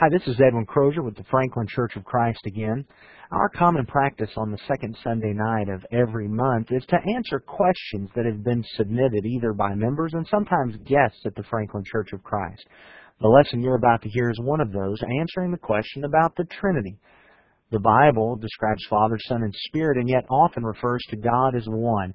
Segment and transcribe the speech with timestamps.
[0.00, 2.84] Hi, this is Edwin Crozier with the Franklin Church of Christ again.
[3.32, 8.08] Our common practice on the second Sunday night of every month is to answer questions
[8.14, 12.22] that have been submitted either by members and sometimes guests at the Franklin Church of
[12.22, 12.64] Christ.
[13.20, 16.44] The lesson you're about to hear is one of those, answering the question about the
[16.44, 16.96] Trinity.
[17.72, 22.14] The Bible describes Father, Son, and Spirit, and yet often refers to God as one.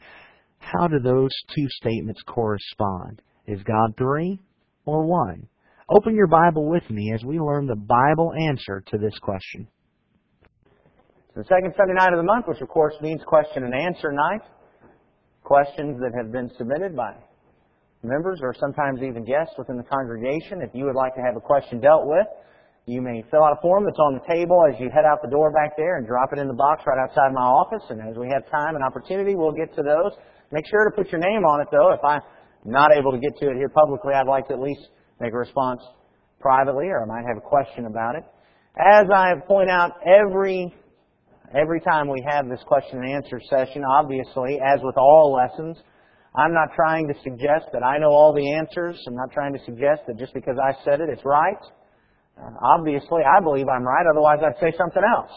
[0.59, 3.21] How do those two statements correspond?
[3.45, 4.39] Is God three
[4.86, 5.50] or one?
[5.89, 9.67] Open your Bible with me as we learn the Bible answer to this question.
[11.35, 14.13] It's The second Sunday night of the month, which of course means question and answer
[14.13, 14.48] night.
[15.44, 17.11] Questions that have been submitted by
[18.02, 20.61] members or sometimes even guests within the congregation.
[20.61, 22.27] If you would like to have a question dealt with,
[22.86, 25.31] you may fill out a form that's on the table as you head out the
[25.31, 27.84] door back there and drop it in the box right outside my office.
[27.89, 30.16] And as we have time and opportunity, we'll get to those.
[30.52, 31.91] Make sure to put your name on it though.
[31.91, 32.22] If I'm
[32.63, 34.88] not able to get to it here publicly, I'd like to at least
[35.20, 35.81] make a response
[36.40, 38.23] privately or I might have a question about it.
[38.77, 40.73] As I point out every
[41.53, 45.78] every time we have this question and answer session, obviously, as with all lessons,
[46.36, 49.00] I'm not trying to suggest that I know all the answers.
[49.08, 51.61] I'm not trying to suggest that just because I said it, it's right.
[52.36, 55.31] Uh, obviously, I believe I'm right, otherwise I'd say something else.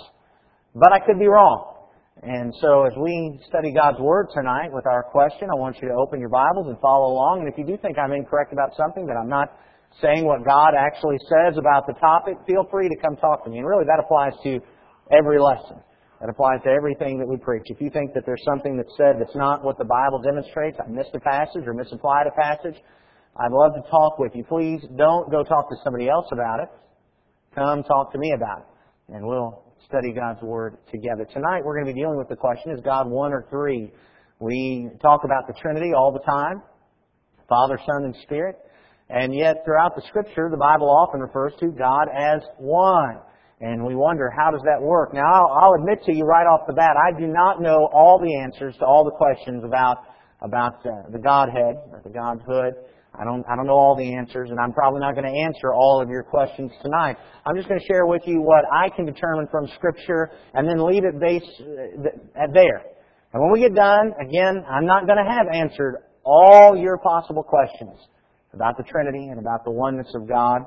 [0.75, 1.76] But I could be wrong.
[2.23, 5.95] And so as we study God's Word tonight with our question, I want you to
[5.95, 7.45] open your Bibles and follow along.
[7.45, 9.53] And if you do think I'm incorrect about something, that I'm not
[10.01, 13.59] saying what God actually says about the topic, feel free to come talk to me.
[13.59, 14.61] And really that applies to
[15.13, 15.77] every lesson.
[16.21, 17.65] That applies to everything that we preach.
[17.67, 20.89] If you think that there's something that's said that's not what the Bible demonstrates, I
[20.89, 22.81] missed a passage or misapplied a passage,
[23.37, 24.45] I'd love to talk with you.
[24.45, 26.69] Please don't go talk to somebody else about it.
[27.55, 29.13] Come talk to me about it.
[29.13, 31.27] And we'll study God's Word together.
[31.33, 33.93] Tonight we're going to be dealing with the question, is God one or three?
[34.41, 36.63] We talk about the Trinity all the time.
[37.49, 38.57] Father, Son, and Spirit.
[39.09, 43.19] And yet throughout the Scripture, the Bible often refers to God as one.
[43.61, 45.15] And we wonder, how does that work?
[45.15, 48.37] Now, I'll, admit to you right off the bat, I do not know all the
[48.37, 49.99] answers to all the questions about,
[50.43, 52.75] about uh, the Godhead, or the Godhood.
[53.19, 55.73] I don't, I don't know all the answers, and I'm probably not going to answer
[55.73, 57.17] all of your questions tonight.
[57.45, 60.85] I'm just going to share with you what I can determine from Scripture, and then
[60.85, 62.83] leave it base uh, at there.
[63.33, 67.43] And when we get done, again, I'm not going to have answered all your possible
[67.43, 67.99] questions
[68.53, 70.63] about the Trinity and about the oneness of God.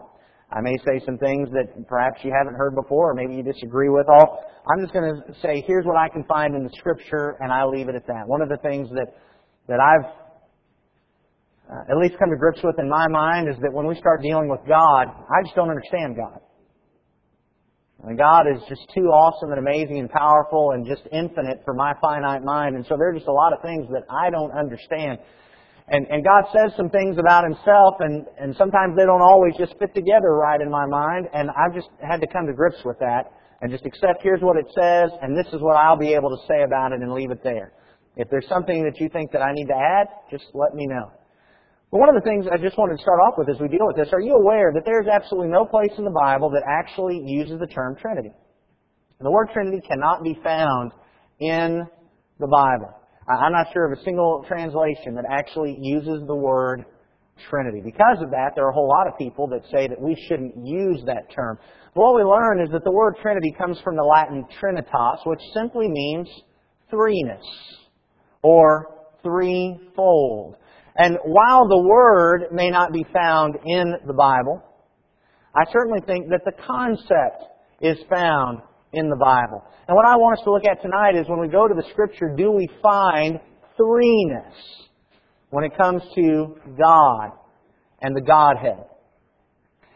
[0.51, 3.89] I may say some things that perhaps you haven't heard before, or maybe you disagree
[3.89, 4.07] with.
[4.09, 7.51] All I'm just going to say, here's what I can find in the Scripture, and
[7.51, 8.27] I'll leave it at that.
[8.27, 9.13] One of the things that
[9.67, 10.09] that I've
[11.69, 14.21] uh, at least come to grips with in my mind is that when we start
[14.21, 16.41] dealing with God, I just don't understand God.
[18.03, 21.93] And God is just too awesome and amazing and powerful and just infinite for my
[22.01, 22.75] finite mind.
[22.75, 25.19] And so there are just a lot of things that I don't understand.
[25.89, 29.73] And, and God says some things about Himself, and, and sometimes they don't always just
[29.79, 32.97] fit together right in my mind, and I've just had to come to grips with
[32.99, 36.29] that and just accept here's what it says, and this is what I'll be able
[36.29, 37.73] to say about it and leave it there.
[38.15, 41.11] If there's something that you think that I need to add, just let me know.
[41.91, 43.87] But one of the things I just wanted to start off with as we deal
[43.87, 47.21] with this, are you aware that there's absolutely no place in the Bible that actually
[47.25, 48.31] uses the term Trinity?
[49.19, 50.91] The word Trinity cannot be found
[51.39, 51.85] in
[52.39, 52.93] the Bible.
[53.27, 56.85] I'm not sure of a single translation that actually uses the word
[57.49, 57.81] Trinity.
[57.83, 60.55] Because of that, there are a whole lot of people that say that we shouldn't
[60.65, 61.57] use that term.
[61.95, 65.41] But what we learn is that the word Trinity comes from the Latin trinitas, which
[65.53, 66.27] simply means
[66.91, 67.43] threeness
[68.41, 68.87] or
[69.23, 70.55] threefold.
[70.99, 74.61] And while the word may not be found in the Bible,
[75.55, 77.41] I certainly think that the concept
[77.79, 78.59] is found
[78.91, 79.63] in the Bible.
[79.87, 81.87] And what I want us to look at tonight is when we go to the
[81.91, 83.39] Scripture, do we find
[83.79, 84.51] threeness
[85.51, 87.31] when it comes to God
[88.01, 88.83] and the Godhead?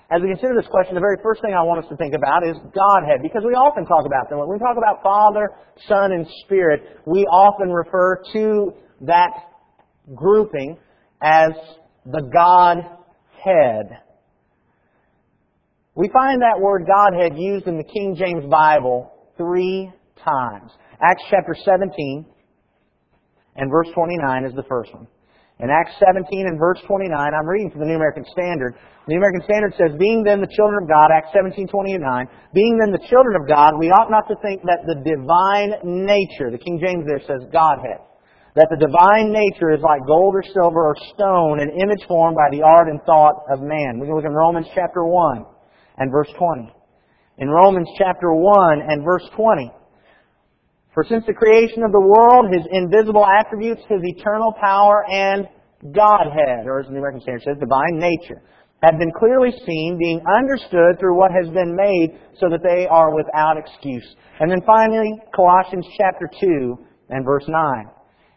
[0.10, 2.48] As we consider this question, the very first thing I want us to think about
[2.48, 4.40] is Godhead, because we often talk about them.
[4.40, 5.52] When we talk about Father,
[5.90, 8.72] Son, and Spirit, we often refer to
[9.02, 9.32] that
[10.16, 10.78] grouping
[11.24, 11.52] as
[12.06, 13.98] the Godhead.
[15.96, 19.92] We find that word Godhead used in the King James Bible three
[20.24, 20.72] times.
[21.02, 22.26] Acts chapter 17
[23.56, 25.08] and verse 29 is the first one.
[25.60, 28.76] In Acts 17 and verse 29, I'm reading from the New American Standard.
[29.06, 32.76] The New American Standard says, Being then the children of God, Acts 17, 29, being
[32.82, 36.58] then the children of God, we ought not to think that the divine nature, the
[36.58, 38.02] King James there says Godhead,
[38.56, 42.50] that the divine nature is like gold or silver or stone, an image formed by
[42.56, 43.98] the art and thought of man.
[44.00, 45.46] We can look in Romans chapter 1
[45.98, 46.70] and verse 20.
[47.40, 49.72] In Romans chapter 1 and verse 20.
[50.94, 55.48] For since the creation of the world, His invisible attributes, His eternal power and
[55.92, 58.42] Godhead, or as the New American Standard says, divine nature,
[58.84, 63.16] have been clearly seen, being understood through what has been made, so that they are
[63.16, 64.06] without excuse.
[64.40, 66.78] And then finally, Colossians chapter 2
[67.10, 67.86] and verse 9.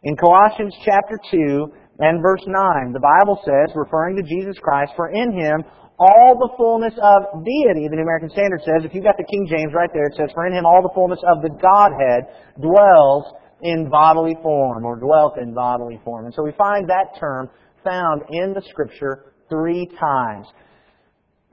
[0.06, 1.66] In Colossians chapter 2
[1.98, 5.64] and verse 9, the Bible says, referring to Jesus Christ, For in Him
[5.98, 9.50] all the fullness of deity, the New American Standard says, if you've got the King
[9.50, 12.30] James right there, it says, For in Him all the fullness of the Godhead
[12.62, 16.26] dwells in bodily form, or dwelt in bodily form.
[16.26, 17.50] And so we find that term
[17.82, 20.46] found in the Scripture three times.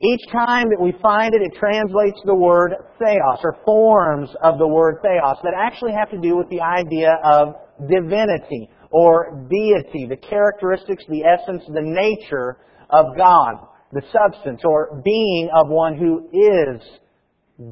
[0.04, 4.68] Each time that we find it, it translates the word theos, or forms of the
[4.68, 7.56] word theos, that actually have to do with the idea of
[7.88, 12.58] divinity, or deity, the characteristics, the essence, the nature
[12.90, 16.82] of God, the substance, or being of one who is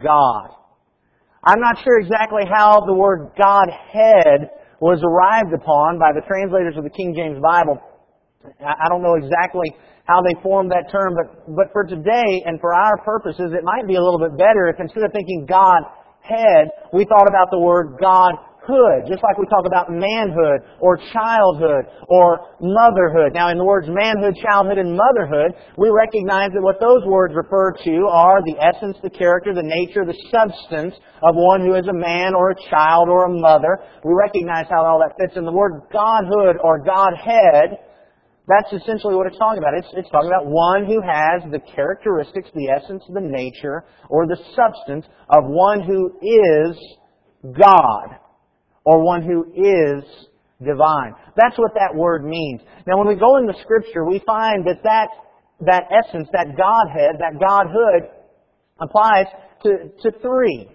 [0.02, 0.52] God.
[1.44, 6.84] I'm not sure exactly how the word Godhead was arrived upon by the translators of
[6.84, 7.80] the King James Bible.
[8.60, 9.74] I don't know exactly
[10.06, 13.88] how they formed that term, but, but for today and for our purposes, it might
[13.88, 17.98] be a little bit better if instead of thinking Godhead, we thought about the word
[18.02, 18.34] God
[18.66, 23.34] hood, just like we talk about manhood or childhood or motherhood.
[23.34, 27.74] Now, in the words manhood, childhood, and motherhood, we recognize that what those words refer
[27.74, 30.94] to are the essence, the character, the nature, the substance
[31.24, 33.82] of one who is a man or a child or a mother.
[34.06, 35.38] We recognize how all that fits.
[35.38, 37.82] in the word Godhood or Godhead,
[38.52, 39.74] that's essentially what it's talking about.
[39.78, 44.38] It's, it's talking about one who has the characteristics, the essence, the nature, or the
[44.56, 46.78] substance of one who is
[47.44, 48.18] God
[48.84, 50.04] or one who is
[50.60, 51.14] divine.
[51.36, 52.62] That's what that word means.
[52.88, 55.10] Now when we go in the scripture, we find that that,
[55.62, 58.10] that essence, that Godhead, that Godhood
[58.80, 59.28] applies
[59.64, 60.68] to, to three.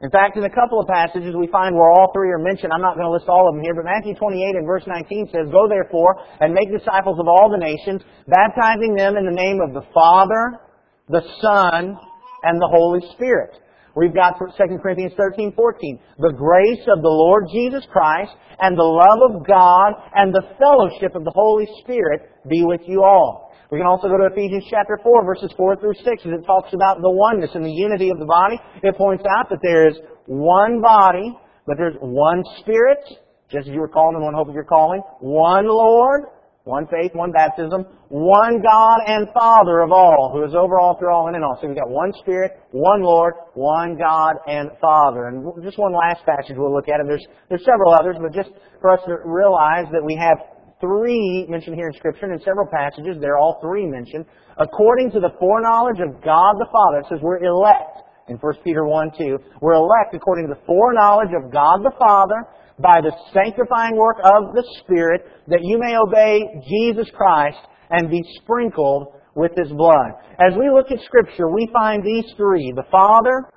[0.00, 2.72] In fact, in a couple of passages we find where all three are mentioned.
[2.72, 5.30] I'm not going to list all of them here, but Matthew 28 and verse 19
[5.34, 9.58] says, Go therefore and make disciples of all the nations, baptizing them in the name
[9.58, 10.62] of the Father,
[11.08, 11.98] the Son,
[12.44, 13.58] and the Holy Spirit.
[13.96, 15.98] We've got 2 Corinthians 13, 14.
[16.18, 18.30] The grace of the Lord Jesus Christ
[18.60, 23.02] and the love of God and the fellowship of the Holy Spirit be with you
[23.02, 23.47] all.
[23.70, 26.72] We can also go to Ephesians chapter 4, verses 4 through 6, as it talks
[26.72, 28.56] about the oneness and the unity of the body.
[28.82, 31.36] It points out that there is one body,
[31.66, 33.04] but there's one Spirit,
[33.52, 36.32] just as you were called in one hope of your calling, one Lord,
[36.64, 41.12] one faith, one baptism, one God and Father of all, who is over all, through
[41.12, 41.58] all, and in all.
[41.60, 45.28] So we've got one Spirit, one Lord, one God and Father.
[45.28, 48.48] And just one last passage we'll look at, and there's, there's several others, but just
[48.80, 50.38] for us to realize that we have
[50.80, 54.24] three mentioned here in Scripture, and in several passages, they're all three mentioned.
[54.58, 58.84] According to the foreknowledge of God the Father, it says we're elect in 1 Peter
[58.84, 59.38] 1, 2.
[59.60, 62.44] We're elect according to the foreknowledge of God the Father
[62.78, 67.58] by the sanctifying work of the Spirit that you may obey Jesus Christ
[67.90, 70.12] and be sprinkled with His blood.
[70.38, 73.48] As we look at Scripture, we find these three, the Father,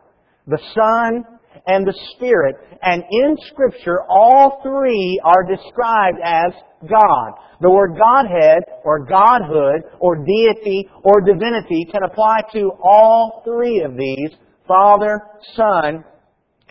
[0.48, 1.24] the Son,
[1.68, 2.56] and the Spirit.
[2.82, 6.54] And in Scripture, all three are described as
[6.90, 7.34] God.
[7.62, 13.96] The word Godhead, or Godhood, or deity, or divinity can apply to all three of
[13.96, 14.32] these,
[14.68, 15.22] Father,
[15.56, 16.04] Son,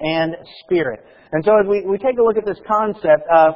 [0.00, 1.00] and Spirit.
[1.32, 3.54] And so as we, we take a look at this concept of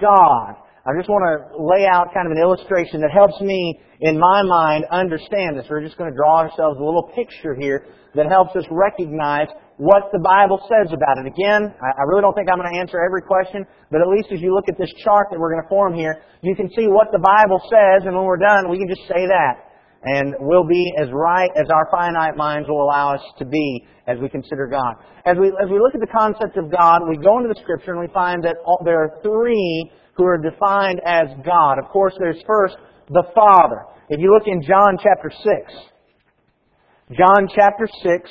[0.00, 0.56] God,
[0.88, 4.42] I just want to lay out kind of an illustration that helps me, in my
[4.42, 5.66] mind, understand this.
[5.68, 7.84] We're just going to draw ourselves a little picture here
[8.14, 11.26] that helps us recognize what the Bible says about it.
[11.26, 14.42] Again, I really don't think I'm going to answer every question, but at least as
[14.42, 17.08] you look at this chart that we're going to form here, you can see what
[17.14, 19.68] the Bible says, and when we're done, we can just say that
[20.02, 24.18] and we'll be as right as our finite minds will allow us to be as
[24.20, 24.94] we consider God.
[25.26, 27.92] As we, as we look at the concept of God, we go into the Scripture
[27.92, 31.78] and we find that all, there are three who are defined as God.
[31.78, 32.76] Of course, there's first
[33.08, 33.84] the Father.
[34.08, 38.30] If you look in John chapter 6, John chapter 6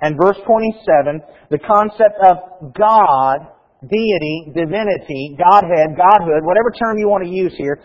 [0.00, 3.46] and verse 27, the concept of God,
[3.84, 7.80] deity, divinity, Godhead, Godhood, whatever term you want to use here,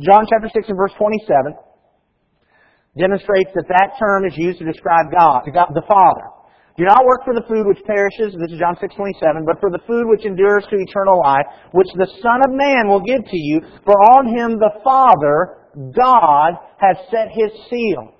[0.00, 1.54] John chapter 6 and verse 27,
[2.98, 6.30] demonstrates that that term is used to describe God, God the Father.
[6.76, 9.78] Do not work for the food which perishes, this is John 6.27, but for the
[9.86, 13.60] food which endures to eternal life, which the Son of Man will give to you,
[13.84, 18.13] for on him the Father, God, has set his seal.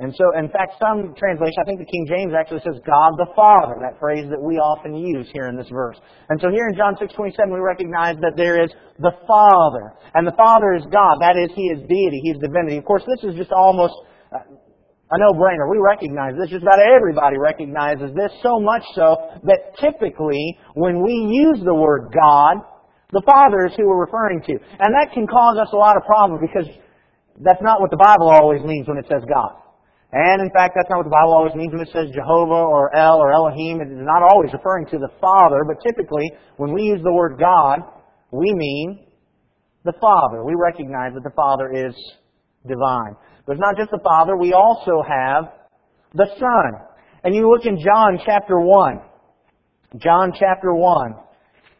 [0.00, 3.28] And so, in fact, some translation, I think the King James actually says God the
[3.36, 6.00] Father, that phrase that we often use here in this verse.
[6.32, 9.92] And so here in John 6.27 we recognize that there is the Father.
[10.16, 11.20] And the Father is God.
[11.20, 12.20] That is, He is deity.
[12.24, 12.80] He is divinity.
[12.80, 13.92] Of course, this is just almost
[14.32, 15.68] uh, a no-brainer.
[15.68, 16.48] We recognize this.
[16.48, 22.08] Just about everybody recognizes this, so much so that typically when we use the word
[22.08, 22.64] God,
[23.12, 24.56] the Father is who we're referring to.
[24.80, 26.72] And that can cause us a lot of problems because
[27.40, 29.56] That's not what the Bible always means when it says God.
[30.12, 32.94] And in fact, that's not what the Bible always means when it says Jehovah or
[32.96, 33.80] El or Elohim.
[33.80, 37.38] It is not always referring to the Father, but typically when we use the word
[37.38, 37.78] God,
[38.32, 39.06] we mean
[39.84, 40.44] the Father.
[40.44, 41.94] We recognize that the Father is
[42.66, 43.14] divine.
[43.46, 45.52] But it's not just the Father, we also have
[46.14, 46.70] the Son.
[47.22, 49.00] And you look in John chapter 1.
[49.98, 51.14] John chapter 1,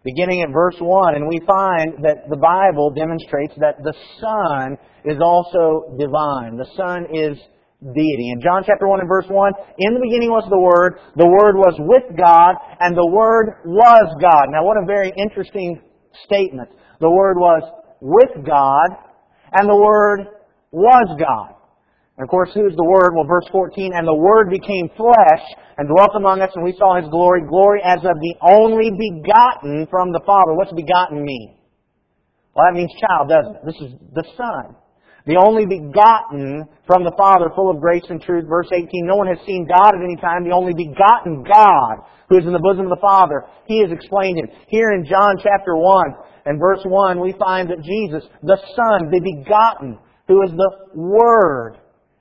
[0.05, 5.19] beginning at verse 1, and we find that the Bible demonstrates that the Son is
[5.23, 6.57] also divine.
[6.57, 7.39] The Son is
[7.81, 8.31] deity.
[8.31, 11.57] In John chapter 1 and verse 1, in the beginning was the Word, the Word
[11.57, 14.53] was with God, and the Word was God.
[14.53, 15.81] Now what a very interesting
[16.25, 16.69] statement.
[17.01, 17.63] The Word was
[18.01, 18.89] with God,
[19.53, 20.29] and the Word
[20.71, 21.57] was God.
[22.17, 23.17] And of course, who's the Word?
[23.17, 25.45] Well, verse 14, and the Word became flesh
[25.79, 29.89] and dwelt among us, and we saw His glory, glory as of the only begotten
[29.89, 30.53] from the Father.
[30.53, 31.57] What's begotten mean?
[32.53, 33.63] Well, that means child, doesn't it?
[33.65, 34.77] This is the Son.
[35.27, 38.47] The only begotten from the Father, full of grace and truth.
[38.49, 40.45] Verse 18, no one has seen God at any time.
[40.45, 44.39] The only begotten God, who is in the bosom of the Father, He has explained
[44.39, 44.49] Him.
[44.69, 49.21] Here in John chapter 1 and verse 1, we find that Jesus, the Son, the
[49.21, 51.77] begotten, who is the Word,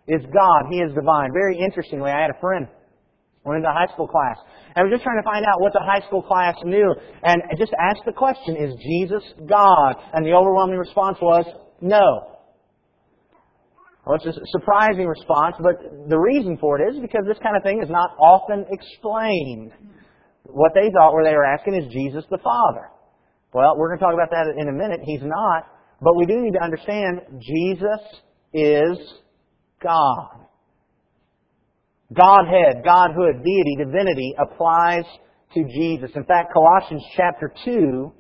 [0.08, 0.68] is God.
[0.72, 1.32] He is divine.
[1.32, 2.68] Very interestingly, I had a friend
[3.44, 4.38] went into high school class.
[4.76, 6.94] And I was just trying to find out what the high school class knew.
[7.24, 9.96] And just asked the question, is Jesus God?
[10.14, 11.46] And the overwhelming response was,
[11.82, 12.39] no.
[14.10, 17.62] Well, it's a surprising response, but the reason for it is because this kind of
[17.62, 19.72] thing is not often explained.
[20.46, 22.90] What they thought where they were asking is Jesus the Father.
[23.54, 25.02] Well, we're going to talk about that in a minute.
[25.04, 25.68] He's not.
[26.02, 28.02] But we do need to understand Jesus
[28.52, 28.98] is
[29.80, 30.48] God.
[32.12, 35.06] Godhead, Godhood, deity, divinity applies
[35.54, 36.10] to Jesus.
[36.16, 38.12] In fact, Colossians chapter 2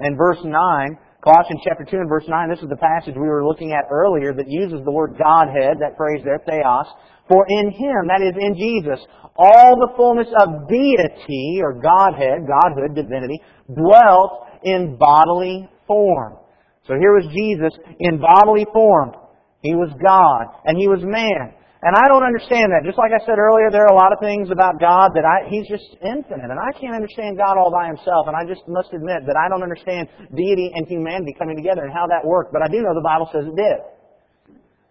[0.00, 3.44] and verse 9, Colossians chapter 2 and verse 9, this is the passage we were
[3.44, 6.86] looking at earlier that uses the word Godhead, that phrase there, theos.
[7.26, 12.94] For in Him, that is in Jesus, all the fullness of deity, or Godhead, Godhood,
[12.94, 16.38] divinity, dwelt in bodily form.
[16.86, 19.12] So here was Jesus in bodily form.
[19.60, 21.52] He was God, and He was man.
[21.78, 22.82] And I don't understand that.
[22.82, 25.46] Just like I said earlier, there are a lot of things about God that I,
[25.46, 26.50] He's just infinite.
[26.50, 28.26] And I can't understand God all by Himself.
[28.26, 31.94] And I just must admit that I don't understand deity and humanity coming together and
[31.94, 32.50] how that worked.
[32.50, 33.78] But I do know the Bible says it did.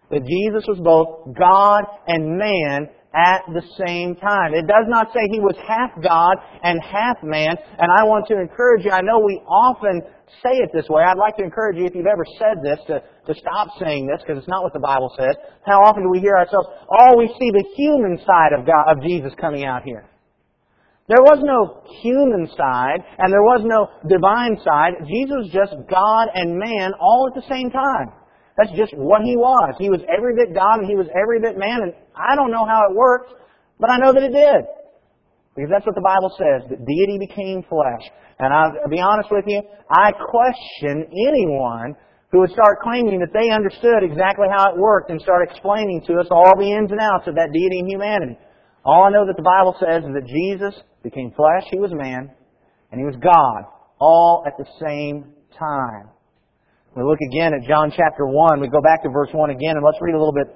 [0.08, 4.52] That Jesus was both God and man at the same time.
[4.52, 7.56] It does not say He was half God and half man.
[7.78, 10.02] And I want to encourage you, I know we often
[10.44, 11.02] say it this way.
[11.02, 14.20] I'd like to encourage you, if you've ever said this, to, to stop saying this,
[14.20, 15.36] because it's not what the Bible says.
[15.64, 19.02] How often do we hear ourselves, oh, we see the human side of, God, of
[19.02, 20.04] Jesus coming out here.
[21.08, 25.08] There was no human side, and there was no divine side.
[25.08, 28.12] Jesus was just God and man all at the same time.
[28.58, 29.78] That's just what He was.
[29.78, 32.66] He was every bit God and He was every bit man, and I don't know
[32.66, 33.32] how it worked,
[33.78, 34.66] but I know that it did.
[35.54, 38.02] Because that's what the Bible says, that deity became flesh.
[38.38, 41.94] And I'll be honest with you, I question anyone
[42.30, 46.20] who would start claiming that they understood exactly how it worked and start explaining to
[46.20, 48.38] us all the ins and outs of that deity and humanity.
[48.84, 52.30] All I know that the Bible says is that Jesus became flesh, He was man,
[52.92, 56.10] and He was God, all at the same time.
[56.98, 58.58] We look again at John chapter 1.
[58.58, 60.50] We go back to verse 1 again, and let's read a little bit,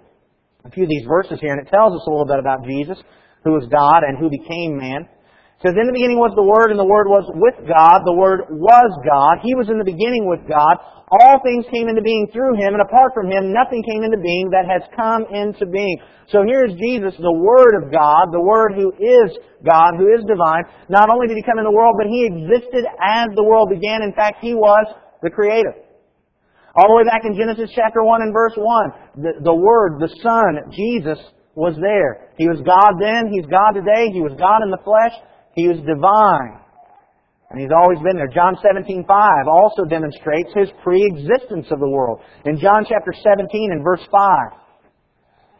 [0.66, 2.98] a few of these verses here, and it tells us a little bit about Jesus,
[3.46, 5.06] who is God and who became man.
[5.06, 8.02] It says, In the beginning was the Word, and the Word was with God.
[8.02, 9.38] The Word was God.
[9.46, 10.82] He was in the beginning with God.
[11.14, 14.50] All things came into being through Him, and apart from Him, nothing came into being
[14.50, 15.94] that has come into being.
[16.26, 19.30] So here's Jesus, the Word of God, the Word who is
[19.62, 20.66] God, who is divine.
[20.90, 24.02] Not only did He come in the world, but He existed as the world began.
[24.02, 24.90] In fact, He was
[25.22, 25.91] the Creator.
[26.74, 30.08] All the way back in Genesis chapter 1 and verse 1, the, the Word, the
[30.24, 31.20] Son, Jesus,
[31.52, 32.32] was there.
[32.40, 35.12] He was God then, He's God today, He was God in the flesh,
[35.52, 36.64] he was divine.
[37.52, 38.32] And He's always been there.
[38.32, 42.24] John 17, 5 also demonstrates His pre-existence of the world.
[42.48, 44.56] In John chapter 17 and verse 5.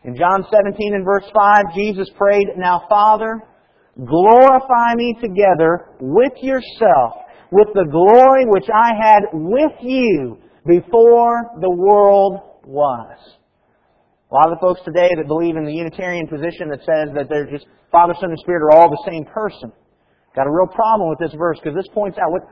[0.09, 3.37] In John 17 and verse 5, Jesus prayed, Now Father,
[4.01, 7.21] glorify me together with yourself,
[7.53, 13.19] with the glory which I had with you before the world was.
[14.31, 17.29] A lot of the folks today that believe in the Unitarian position that says that
[17.29, 19.71] they're just Father, Son, and Spirit are all the same person.
[20.35, 22.43] Got a real problem with this verse because this points out what,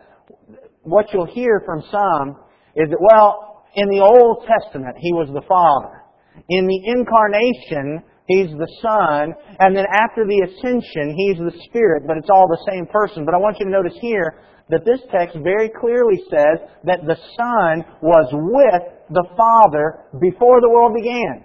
[0.83, 2.37] what you'll hear from some
[2.77, 6.05] is that, well, in the Old Testament, He was the Father.
[6.51, 9.33] In the Incarnation, He's the Son.
[9.59, 13.25] And then after the Ascension, He's the Spirit, but it's all the same person.
[13.25, 17.19] But I want you to notice here that this text very clearly says that the
[17.37, 21.45] Son was with the Father before the world began.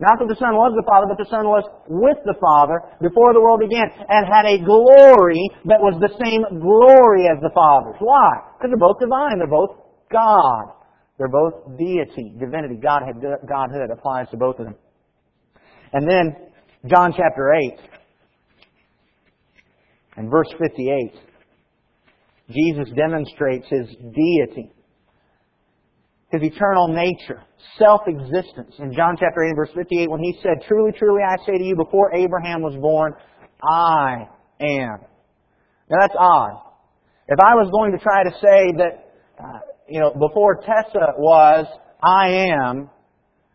[0.00, 3.36] Not that the Son was the Father, but the Son was with the Father before
[3.36, 8.00] the world began and had a glory that was the same glory as the Father's.
[8.00, 8.56] Why?
[8.56, 9.36] Because they're both divine.
[9.36, 9.76] They're both
[10.08, 10.72] God.
[11.20, 14.76] They're both deity, divinity, Godhead, Godhood applies to both of them.
[15.92, 16.48] And then,
[16.88, 17.76] John chapter 8
[20.16, 21.12] and verse 58,
[22.52, 24.72] Jesus demonstrates his deity
[26.30, 27.42] his eternal nature,
[27.78, 28.74] self-existence.
[28.78, 31.74] In John chapter 8 verse 58 when he said, Truly, truly I say to you,
[31.74, 33.14] before Abraham was born,
[33.62, 34.28] I
[34.60, 34.98] am.
[35.90, 36.62] Now that's odd.
[37.26, 41.66] If I was going to try to say that, uh, you know, before Tessa was,
[42.02, 42.90] I am,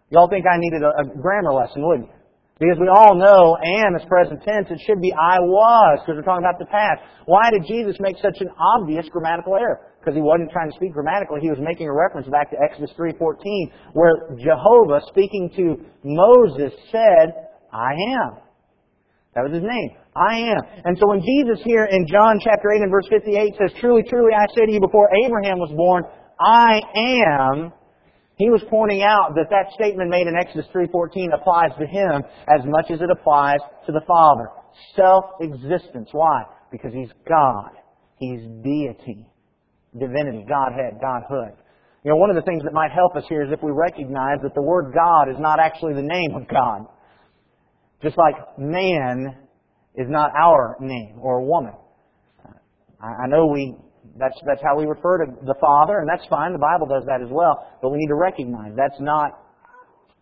[0.10, 2.15] y'all think I needed a, a grammar lesson, wouldn't you?
[2.60, 4.68] Because we all know am is present tense.
[4.72, 7.04] It should be I was, because we're talking about the past.
[7.28, 9.92] Why did Jesus make such an obvious grammatical error?
[10.00, 11.44] Because he wasn't trying to speak grammatically.
[11.44, 13.44] He was making a reference back to Exodus 3.14,
[13.92, 17.92] where Jehovah, speaking to Moses, said, I
[18.24, 18.40] am.
[19.36, 19.90] That was his name.
[20.16, 20.62] I am.
[20.86, 24.32] And so when Jesus here in John chapter 8 and verse 58 says, Truly, truly,
[24.32, 26.08] I say to you, before Abraham was born,
[26.40, 27.74] I am,
[28.38, 32.66] he was pointing out that that statement made in Exodus 3.14 applies to him as
[32.66, 34.50] much as it applies to the Father.
[34.96, 36.10] Self-existence.
[36.12, 36.44] Why?
[36.72, 37.72] Because he's God.
[38.18, 39.26] He's deity.
[39.98, 40.46] Divinity.
[40.50, 41.00] Godhead.
[41.00, 41.56] Godhood.
[42.04, 44.40] You know, one of the things that might help us here is if we recognize
[44.44, 46.88] that the word God is not actually the name of God.
[48.04, 49.34] Just like man
[49.96, 51.74] is not our name or woman.
[53.02, 53.76] I know we
[54.18, 56.54] that's, that's how we refer to the Father, and that's fine.
[56.54, 57.68] The Bible does that as well.
[57.82, 59.32] But we need to recognize that's not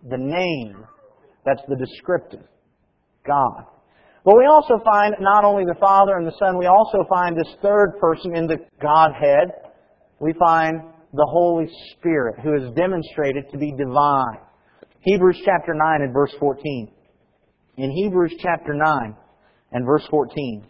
[0.10, 0.86] the name.
[1.46, 2.48] That's the descriptive.
[3.26, 3.66] God.
[4.26, 7.54] But we also find not only the Father and the Son, we also find this
[7.62, 9.52] third person in the Godhead.
[10.20, 10.82] We find
[11.14, 14.40] the Holy Spirit, who is demonstrated to be divine.
[15.02, 16.92] Hebrews chapter 9 and verse 14.
[17.78, 19.16] In Hebrews chapter 9
[19.74, 20.66] and verse 14.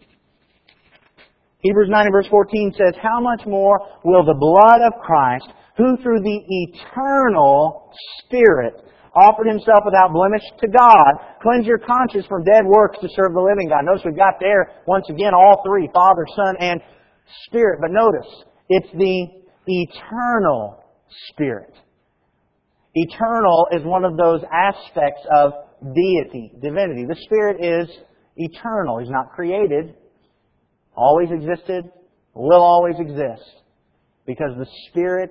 [1.64, 5.48] Hebrews 9 and verse 14 says, How much more will the blood of Christ,
[5.78, 8.84] who through the eternal Spirit
[9.16, 13.40] offered himself without blemish to God, cleanse your conscience from dead works to serve the
[13.40, 13.88] living God.
[13.88, 16.80] Notice we've got there, once again, all three, Father, Son, and
[17.46, 17.78] Spirit.
[17.80, 18.28] But notice,
[18.68, 19.28] it's the
[19.66, 20.84] eternal
[21.32, 21.72] Spirit.
[22.92, 25.52] Eternal is one of those aspects of
[25.94, 27.06] deity, divinity.
[27.08, 27.88] The Spirit is
[28.36, 28.98] eternal.
[28.98, 29.94] He's not created.
[30.96, 31.84] Always existed,
[32.34, 33.62] will always exist.
[34.26, 35.30] Because the Spirit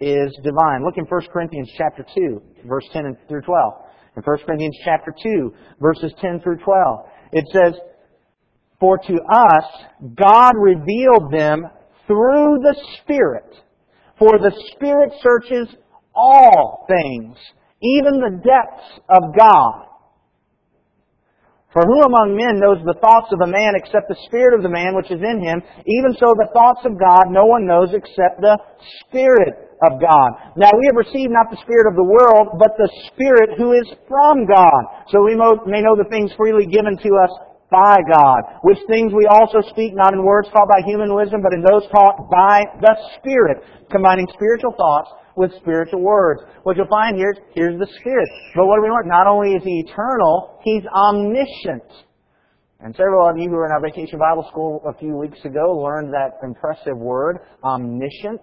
[0.00, 0.84] is divine.
[0.84, 3.72] Look in 1 Corinthians chapter 2, verse 10 through 12.
[4.16, 7.06] In 1 Corinthians chapter 2, verses 10 through 12.
[7.32, 7.80] It says,
[8.80, 9.64] For to us
[10.14, 11.64] God revealed them
[12.06, 13.54] through the Spirit.
[14.18, 15.74] For the Spirit searches
[16.14, 17.36] all things,
[17.82, 19.86] even the depths of God.
[21.76, 24.72] For who among men knows the thoughts of a man except the spirit of the
[24.72, 25.60] man which is in him?
[25.84, 28.56] Even so the thoughts of God no one knows except the
[29.04, 30.56] Spirit of God.
[30.56, 33.84] Now we have received not the Spirit of the world, but the Spirit who is
[34.08, 35.04] from God.
[35.12, 35.36] So we
[35.68, 37.32] may know the things freely given to us
[37.70, 41.52] by God, which things we also speak not in words taught by human wisdom, but
[41.52, 46.42] in those taught by the Spirit, combining spiritual thoughts with spiritual words.
[46.62, 48.28] What you'll find here is, here's the Spirit.
[48.54, 49.08] But what do we learn?
[49.08, 52.06] Not only is He eternal, He's omniscient.
[52.80, 55.80] And several of you who were in our vacation Bible school a few weeks ago
[55.80, 58.42] learned that impressive word, omniscient.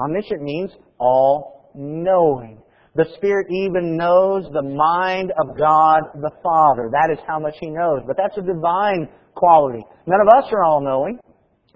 [0.00, 2.59] Omniscient means all knowing.
[2.96, 6.90] The Spirit even knows the mind of God the Father.
[6.90, 8.02] That is how much He knows.
[8.06, 9.84] But that's a divine quality.
[10.06, 11.18] None of us are all knowing,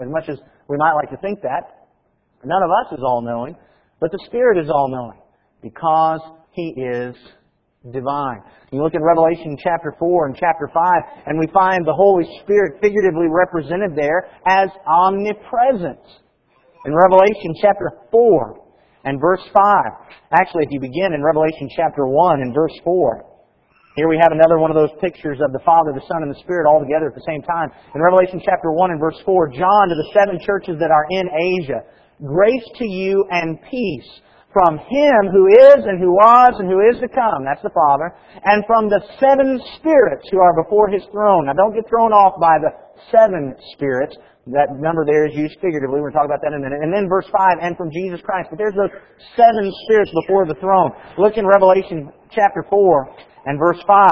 [0.01, 1.87] as much as we might like to think that.
[2.45, 3.57] None of us is all knowing.
[4.01, 5.21] But the Spirit is all knowing
[5.63, 7.15] because He is
[7.93, 8.43] divine.
[8.73, 10.93] You look in Revelation chapter 4 and chapter 5,
[11.27, 16.01] and we find the Holy Spirit figuratively represented there as omnipresent.
[16.87, 18.64] In Revelation chapter 4
[19.05, 19.61] and verse 5,
[20.33, 23.25] actually, if you begin in Revelation chapter 1 and verse 4,
[23.97, 26.41] here we have another one of those pictures of the Father, the Son, and the
[26.41, 27.71] Spirit all together at the same time.
[27.95, 31.31] In Revelation chapter 1 and verse 4, John to the seven churches that are in
[31.31, 31.81] Asia,
[32.23, 34.09] Grace to you and peace
[34.55, 37.43] from Him who is and who was and who is to come.
[37.43, 38.15] That's the Father.
[38.47, 41.51] And from the seven spirits who are before His throne.
[41.51, 42.71] Now don't get thrown off by the
[43.11, 44.15] seven spirits.
[44.55, 45.99] That number there is used figuratively.
[45.99, 46.85] We're going to talk about that in a minute.
[46.85, 48.53] And then verse 5, and from Jesus Christ.
[48.53, 48.93] But there's those
[49.41, 50.93] seven spirits before the throne.
[51.17, 54.05] Look in Revelation chapter 4 and verse 5.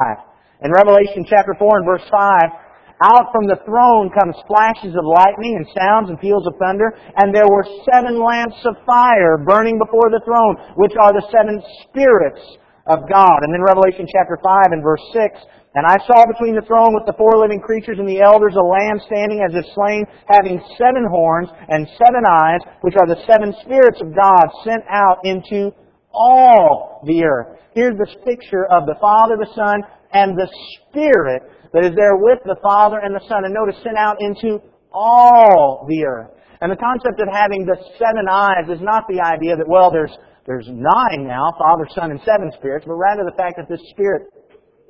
[0.64, 2.71] In Revelation chapter 4 and verse 5,
[3.02, 7.34] Out from the throne comes flashes of lightning and sounds and peals of thunder, and
[7.34, 12.42] there were seven lamps of fire burning before the throne, which are the seven spirits
[12.86, 13.42] of God.
[13.42, 15.34] And then Revelation chapter 5 and verse 6,
[15.74, 18.62] and I saw between the throne with the four living creatures and the elders a
[18.62, 23.56] lamb standing as if slain, having seven horns and seven eyes, which are the seven
[23.64, 25.72] spirits of God sent out into
[26.12, 27.58] all the earth.
[27.74, 29.80] Here's this picture of the Father, the Son,
[30.12, 31.40] and the Spirit
[31.72, 33.44] that is there with the Father and the Son.
[33.44, 34.60] And notice, sent out into
[34.92, 36.30] all the earth.
[36.60, 40.12] And the concept of having the seven eyes is not the idea that, well, there's,
[40.46, 44.30] there's nine now, Father, Son, and seven spirits, but rather the fact that this Spirit,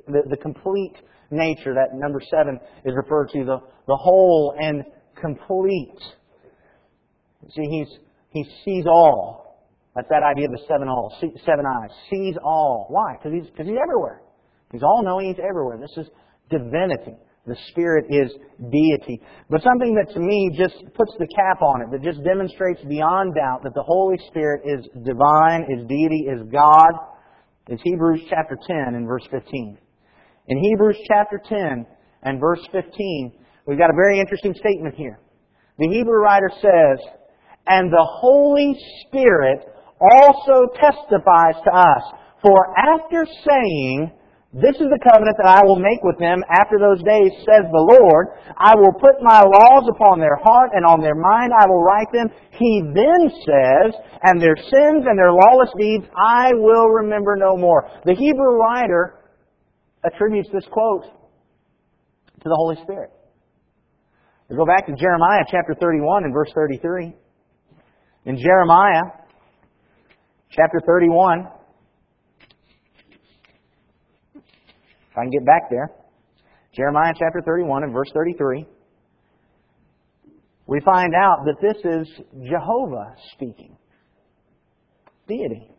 [0.07, 0.93] the, the complete
[1.31, 4.83] nature, that number seven is referred to, the, the whole and
[5.19, 5.97] complete.
[7.49, 7.89] See, he's,
[8.29, 9.65] he sees all.
[9.95, 11.15] That's that idea of the seven all,
[11.45, 11.89] seven eyes.
[12.09, 12.87] Sees all.
[12.89, 13.17] Why?
[13.17, 14.21] Because he's, because he's everywhere.
[14.71, 15.77] He's all knowing, he's everywhere.
[15.77, 16.11] This is
[16.53, 17.17] divinity.
[17.45, 18.31] The Spirit is
[18.71, 19.19] deity.
[19.49, 23.35] But something that to me just puts the cap on it, that just demonstrates beyond
[23.35, 26.91] doubt that the Holy Spirit is divine, is deity, is God,
[27.67, 29.77] is Hebrews chapter 10 and verse 15.
[30.47, 31.85] In Hebrews chapter 10
[32.23, 33.33] and verse 15,
[33.67, 35.19] we've got a very interesting statement here.
[35.79, 37.05] The Hebrew writer says,
[37.67, 38.73] And the Holy
[39.05, 39.67] Spirit
[39.99, 42.03] also testifies to us,
[42.41, 44.11] for after saying,
[44.53, 47.87] this is the covenant that I will make with them after those days, says the
[47.89, 48.37] Lord.
[48.53, 52.13] I will put my laws upon their heart and on their mind I will write
[52.13, 52.29] them.
[52.53, 57.89] He then says, and their sins and their lawless deeds I will remember no more.
[58.05, 59.25] The Hebrew writer
[60.05, 63.09] attributes this quote to the Holy Spirit.
[64.49, 67.15] We go back to Jeremiah chapter 31 and verse 33.
[68.25, 69.17] In Jeremiah
[70.51, 71.47] chapter 31,
[75.13, 75.91] If I can get back there.
[76.75, 78.65] Jeremiah chapter 31 and verse 33.
[80.65, 82.07] We find out that this is
[82.49, 83.77] Jehovah speaking.
[85.27, 85.69] Deity.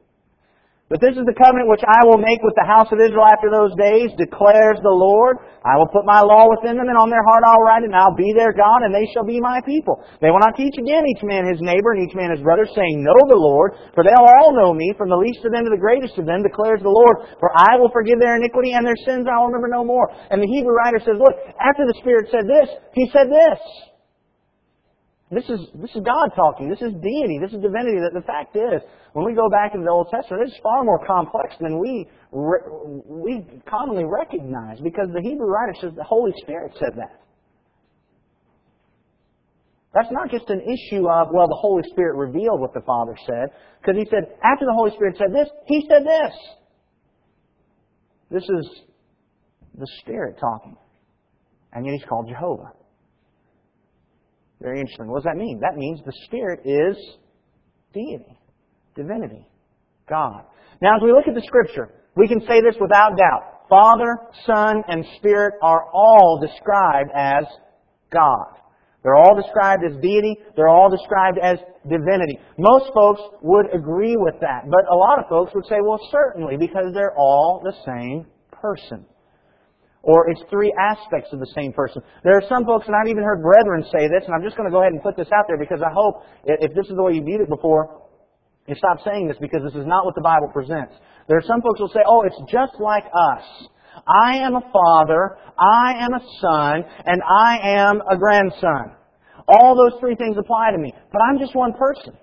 [0.92, 3.48] But this is the covenant which I will make with the house of Israel after
[3.48, 5.40] those days, declares the Lord.
[5.64, 7.96] I will put my law within them, and on their heart I'll write it, and
[7.96, 10.04] I'll be their God, and they shall be my people.
[10.20, 13.00] They will not teach again each man his neighbor and each man his brother, saying,
[13.00, 15.80] Know the Lord, for they'll all know me, from the least of them to the
[15.80, 17.32] greatest of them, declares the Lord.
[17.40, 20.12] For I will forgive their iniquity, and their sins I will remember no more.
[20.28, 21.32] And the Hebrew writer says, Look,
[21.64, 23.56] after the Spirit said this, he said this.
[25.34, 26.70] This is, this is God talking.
[26.70, 27.42] This is deity.
[27.42, 27.98] This is divinity.
[27.98, 28.80] The, the fact is,
[29.12, 33.44] when we go back into the Old Testament, it's far more complex than we, we
[33.68, 37.20] commonly recognize because the Hebrew writer says the Holy Spirit said that.
[39.94, 43.50] That's not just an issue of, well, the Holy Spirit revealed what the Father said,
[43.80, 46.34] because he said, after the Holy Spirit said this, he said this.
[48.30, 48.70] This is
[49.78, 50.76] the Spirit talking.
[51.72, 52.72] And yet he's called Jehovah.
[54.64, 55.08] Very interesting.
[55.08, 55.60] What does that mean?
[55.60, 56.96] That means the Spirit is
[57.92, 58.38] deity,
[58.96, 59.46] divinity,
[60.08, 60.44] God.
[60.80, 63.68] Now, as we look at the Scripture, we can say this without doubt.
[63.68, 67.44] Father, Son, and Spirit are all described as
[68.10, 68.56] God.
[69.02, 70.38] They're all described as deity.
[70.56, 72.38] They're all described as divinity.
[72.56, 76.56] Most folks would agree with that, but a lot of folks would say, well, certainly,
[76.56, 79.04] because they're all the same person
[80.04, 82.02] or it's three aspects of the same person.
[82.22, 84.68] There are some folks, and I've even heard brethren say this, and I'm just going
[84.68, 87.02] to go ahead and put this out there because I hope if this is the
[87.02, 88.04] way you viewed it before,
[88.68, 90.92] you stop saying this because this is not what the Bible presents.
[91.28, 93.44] There are some folks who will say, oh, it's just like us.
[94.06, 98.92] I am a father, I am a son, and I am a grandson.
[99.48, 102.16] All those three things apply to me, but I'm just one person.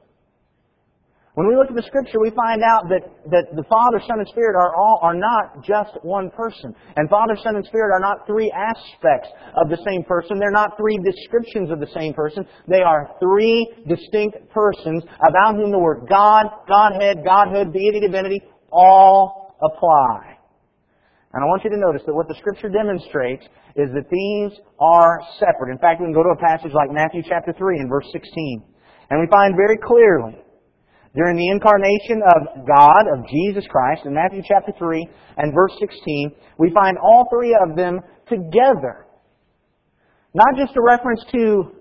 [1.41, 3.01] When we look at the scripture, we find out that,
[3.33, 6.69] that the Father, Son, and Spirit are all are not just one person.
[6.95, 9.25] And Father, Son, and Spirit are not three aspects
[9.57, 10.37] of the same person.
[10.37, 12.45] They're not three descriptions of the same person.
[12.67, 19.57] They are three distinct persons about whom the word God, Godhead, Godhood, deity, divinity all
[19.65, 20.37] apply.
[21.33, 25.17] And I want you to notice that what the scripture demonstrates is that these are
[25.41, 25.73] separate.
[25.73, 28.61] In fact, we can go to a passage like Matthew chapter 3 and verse 16.
[29.09, 30.37] And we find very clearly
[31.15, 36.31] during the incarnation of God, of Jesus Christ, in Matthew chapter 3 and verse 16,
[36.57, 39.07] we find all three of them together.
[40.33, 41.75] Not just a reference to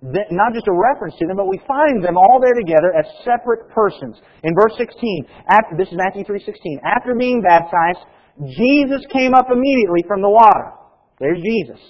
[0.00, 3.68] not just a reference to them, but we find them all there together as separate
[3.74, 4.14] persons.
[4.44, 4.94] In verse 16,
[5.50, 7.98] after this is Matthew 3:16, after being baptized,
[8.46, 10.70] Jesus came up immediately from the water.
[11.18, 11.80] There's Jesus.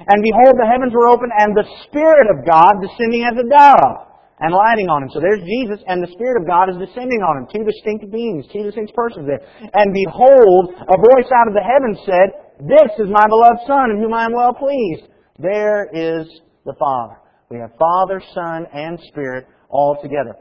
[0.00, 4.07] And behold, the heavens were opened, and the Spirit of God descending as a dove
[4.40, 5.10] and lighting on him.
[5.10, 7.44] So there's Jesus, and the Spirit of God is descending on him.
[7.50, 9.42] Two distinct beings, two distinct persons there.
[9.74, 12.28] And behold, a voice out of the heavens said,
[12.62, 15.10] This is my beloved Son in whom I am well pleased.
[15.38, 16.26] There is
[16.64, 17.18] the Father.
[17.50, 20.34] We have Father, Son, and Spirit all together.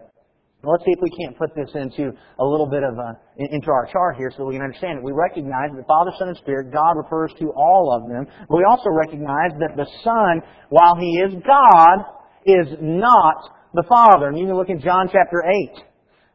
[0.64, 3.72] let's see if we can't put this into a little bit of uh, a, into
[3.72, 5.04] our chart here so we can understand it.
[5.04, 8.28] We recognize that Father, Son, and Spirit, God refers to all of them.
[8.50, 12.04] But we also recognize that the Son, while He is God,
[12.46, 14.28] is not the Father.
[14.28, 15.84] And you can look in John chapter 8,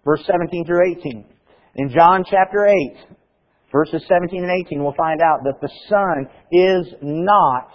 [0.05, 1.25] verse 17 through 18.
[1.75, 3.19] In John chapter 8,
[3.73, 7.69] verses 17 and 18, we'll find out that the Son is not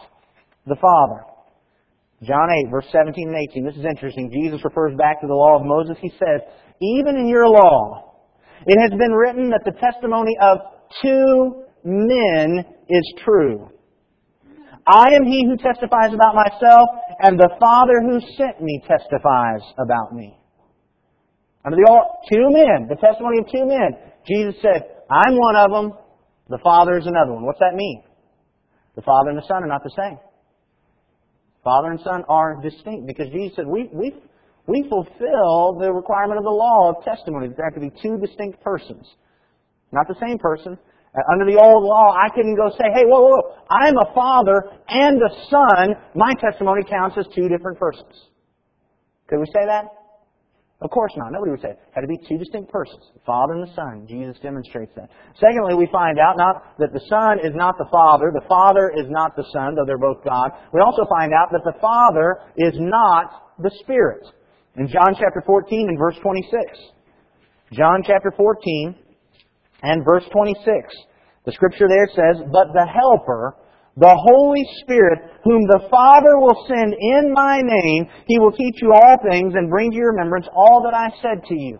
[0.66, 1.28] the Father.
[2.24, 3.66] John 8, verse 17 and 18.
[3.66, 4.32] This is interesting.
[4.32, 5.98] Jesus refers back to the law of Moses.
[6.02, 6.42] He says,
[6.82, 8.16] Even in your law,
[8.66, 10.58] it has been written that the testimony of
[11.04, 13.70] two men is true.
[14.88, 16.88] I am he who testifies about myself,
[17.20, 20.40] and the Father who sent me testifies about me.
[21.66, 24.00] Under the all, two men, the testimony of two men.
[24.26, 26.00] Jesus said, I'm one of them,
[26.48, 27.46] the Father is another one.
[27.46, 28.04] What's that mean?
[28.96, 30.18] The Father and the Son are not the same.
[31.64, 34.16] Father and Son are distinct because Jesus said we, we,
[34.68, 37.50] we fulfill the requirement of the law of testimony.
[37.50, 39.06] There have to be two distinct persons.
[39.92, 40.78] Not the same person.
[41.32, 45.18] Under the old law, I couldn't go say, hey, whoa, whoa, I'm a father and
[45.18, 45.96] a son.
[46.16, 48.14] My testimony counts as two different persons.
[49.28, 49.86] Could we say that?
[50.80, 51.32] Of course not.
[51.32, 51.80] Nobody would say it.
[51.96, 54.06] Had to be two distinct persons, the Father and the Son.
[54.08, 55.10] Jesus demonstrates that.
[55.42, 59.10] Secondly, we find out not that the Son is not the Father, the Father is
[59.10, 60.52] not the Son, though they're both God.
[60.72, 64.22] We also find out that the Father is not the Spirit.
[64.76, 66.54] In John chapter 14 and verse 26.
[67.74, 68.96] John chapter 14
[69.84, 70.64] and verse 26.
[71.46, 73.56] The scripture there says, But the Helper,
[73.96, 78.94] the Holy Spirit, whom the Father will send in my name, He will teach you
[78.94, 81.80] all things and bring to your remembrance all that I said to you.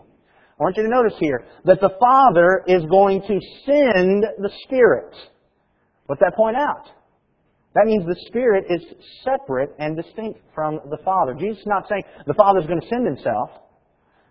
[0.58, 5.14] I want you to notice here that the Father is going to send the Spirit.
[6.06, 6.90] What's that point out?
[7.74, 8.82] That means the Spirit is
[9.22, 11.34] separate and distinct from the Father.
[11.38, 13.50] Jesus is not saying the Father is going to send Himself.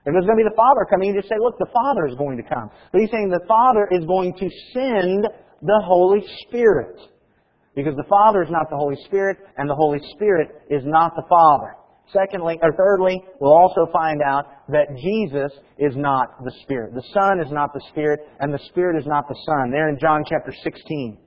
[0.07, 2.15] If it's going to be the Father coming, you just say, look, the Father is
[2.15, 2.71] going to come.
[2.93, 5.27] But He's saying the Father is going to send
[5.61, 6.95] the Holy Spirit.
[7.75, 11.27] Because the Father is not the Holy Spirit, and the Holy Spirit is not the
[11.27, 11.75] Father.
[12.13, 16.95] Secondly, or thirdly, we'll also find out that Jesus is not the Spirit.
[16.95, 19.71] The Son is not the Spirit, and the Spirit is not the Son.
[19.71, 21.17] There in John chapter 16.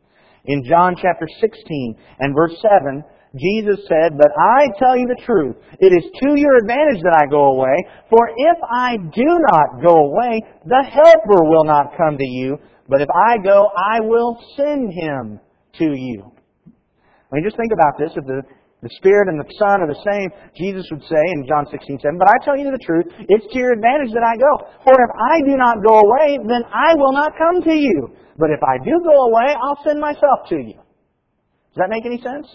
[0.47, 3.05] In John chapter 16 and verse 7,
[3.38, 7.31] Jesus said, But I tell you the truth, it is to your advantage that I
[7.31, 7.77] go away,
[8.11, 13.01] for if I do not go away, the Helper will not come to you, but
[13.01, 15.38] if I go, I will send him
[15.79, 16.33] to you.
[17.31, 18.11] I mean, just think about this.
[18.19, 18.43] If the,
[18.83, 20.27] the Spirit and the Son are the same,
[20.59, 23.59] Jesus would say in John 16, 7, But I tell you the truth, it's to
[23.59, 24.66] your advantage that I go.
[24.83, 28.11] For if I do not go away, then I will not come to you.
[28.35, 30.83] But if I do go away, I'll send myself to you.
[31.71, 32.51] Does that make any sense?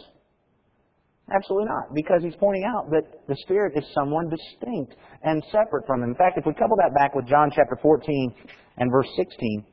[1.34, 6.04] Absolutely not, because he's pointing out that the Spirit is someone distinct and separate from
[6.04, 6.10] him.
[6.10, 8.34] In fact, if we couple that back with John chapter 14
[8.78, 9.66] and verse 16,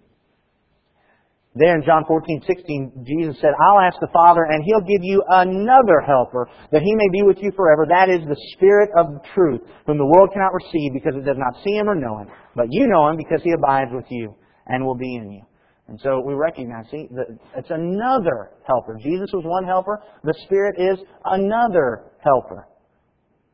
[1.55, 5.23] there in John 14, 16, Jesus said, I'll ask the Father, and He'll give you
[5.29, 7.85] another helper, that He may be with you forever.
[7.87, 11.63] That is the Spirit of truth, whom the world cannot receive because it does not
[11.63, 12.29] see Him or know Him.
[12.57, 14.35] But you know Him because He abides with you
[14.67, 15.43] and will be in you.
[15.93, 18.97] And so we recognize, see, that it's another helper.
[18.97, 20.01] Jesus was one helper.
[20.25, 22.67] The Spirit is another helper.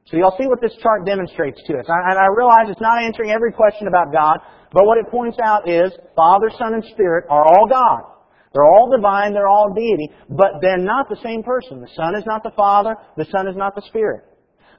[0.06, 1.86] So you'll see what this chart demonstrates to us.
[1.90, 4.38] And I realize it's not answering every question about God,
[4.70, 8.06] but what it points out is Father, Son, and Spirit are all God.
[8.54, 11.80] They're all divine, they're all deity, but they're not the same person.
[11.80, 14.22] The Son is not the Father, the Son is not the Spirit.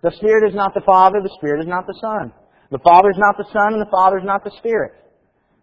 [0.01, 2.31] The Spirit is not the Father, the Spirit is not the Son.
[2.71, 4.93] The Father is not the Son, and the Father is not the Spirit.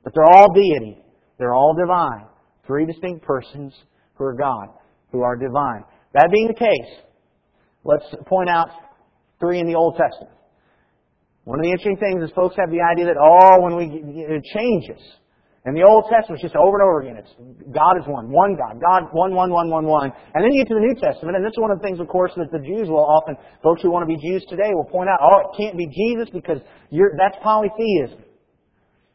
[0.05, 1.01] But they're all deity.
[1.39, 2.27] They're all divine.
[2.67, 3.73] Three distinct persons
[4.15, 4.69] who are God,
[5.13, 5.85] who are divine.
[6.15, 6.93] That being the case,
[7.85, 8.69] let's point out
[9.39, 10.35] three in the Old Testament.
[11.45, 13.87] One of the interesting things is folks have the idea that, oh, when we,
[14.27, 14.99] it changes.
[15.67, 17.19] In the Old Testament, it's just over and over again.
[17.19, 17.35] It's
[17.75, 20.11] God is one, one God, God, one, one, one, one, one.
[20.35, 21.99] And then you get to the New Testament, and this is one of the things,
[21.99, 24.87] of course, that the Jews will often, folks who want to be Jews today will
[24.87, 26.59] point out, oh, it can't be Jesus because
[27.19, 28.23] that's polytheism.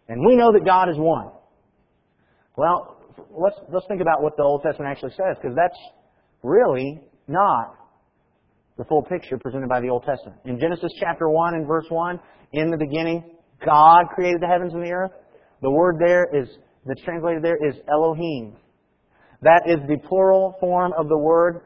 [0.07, 1.31] And we know that God is one.
[2.55, 2.97] Well,
[3.31, 5.77] let's, let's think about what the Old Testament actually says, because that's
[6.43, 7.75] really not
[8.77, 10.39] the full picture presented by the Old Testament.
[10.45, 12.19] In Genesis chapter 1 and verse 1,
[12.53, 13.23] in the beginning,
[13.65, 15.11] God created the heavens and the earth.
[15.61, 16.47] The word there is,
[16.85, 18.55] that's translated there is Elohim.
[19.41, 21.61] That is the plural form of the word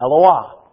[0.00, 0.65] Eloah.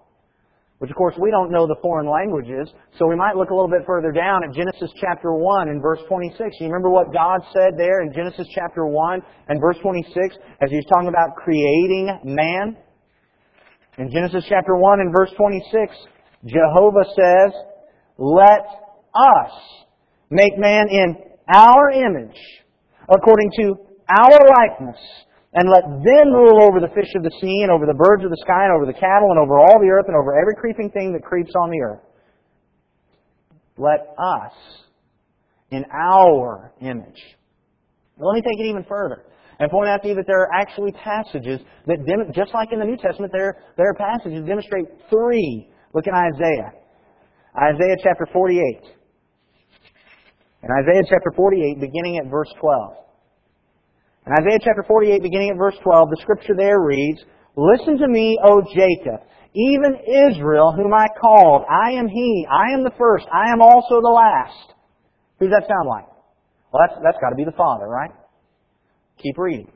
[0.80, 3.70] Which of course we don't know the foreign languages, so we might look a little
[3.70, 6.58] bit further down at Genesis chapter 1 and verse 26.
[6.60, 10.76] You remember what God said there in Genesis chapter 1 and verse 26 as he
[10.76, 12.78] was talking about creating man?
[13.98, 15.96] In Genesis chapter 1 and verse 26,
[16.46, 17.54] Jehovah says,
[18.18, 18.66] Let
[19.16, 19.52] us
[20.30, 21.16] make man in
[21.54, 22.38] our image,
[23.08, 23.76] according to
[24.10, 25.00] our likeness,
[25.54, 28.30] and let them rule over the fish of the sea, and over the birds of
[28.30, 30.90] the sky, and over the cattle, and over all the earth, and over every creeping
[30.92, 32.02] thing that creeps on the earth.
[33.78, 34.54] Let us,
[35.72, 37.22] in our image.
[38.18, 39.26] Let me take it even further
[39.60, 41.98] and point out to you that there are actually passages that,
[42.36, 45.70] just like in the New Testament, there, there are passages that demonstrate three.
[45.94, 46.74] Look at Isaiah.
[47.56, 48.60] Isaiah chapter 48.
[50.64, 53.03] In Isaiah chapter 48, beginning at verse 12.
[54.26, 57.20] In Isaiah chapter 48, beginning at verse 12, the scripture there reads,
[57.58, 59.20] Listen to me, O Jacob,
[59.54, 60.00] even
[60.32, 61.66] Israel, whom I called.
[61.70, 62.48] I am he.
[62.50, 63.26] I am the first.
[63.32, 64.74] I am also the last.
[65.40, 66.08] Who does that sound like?
[66.72, 68.12] Well, that's, that's got to be the Father, right?
[69.22, 69.72] Keep reading.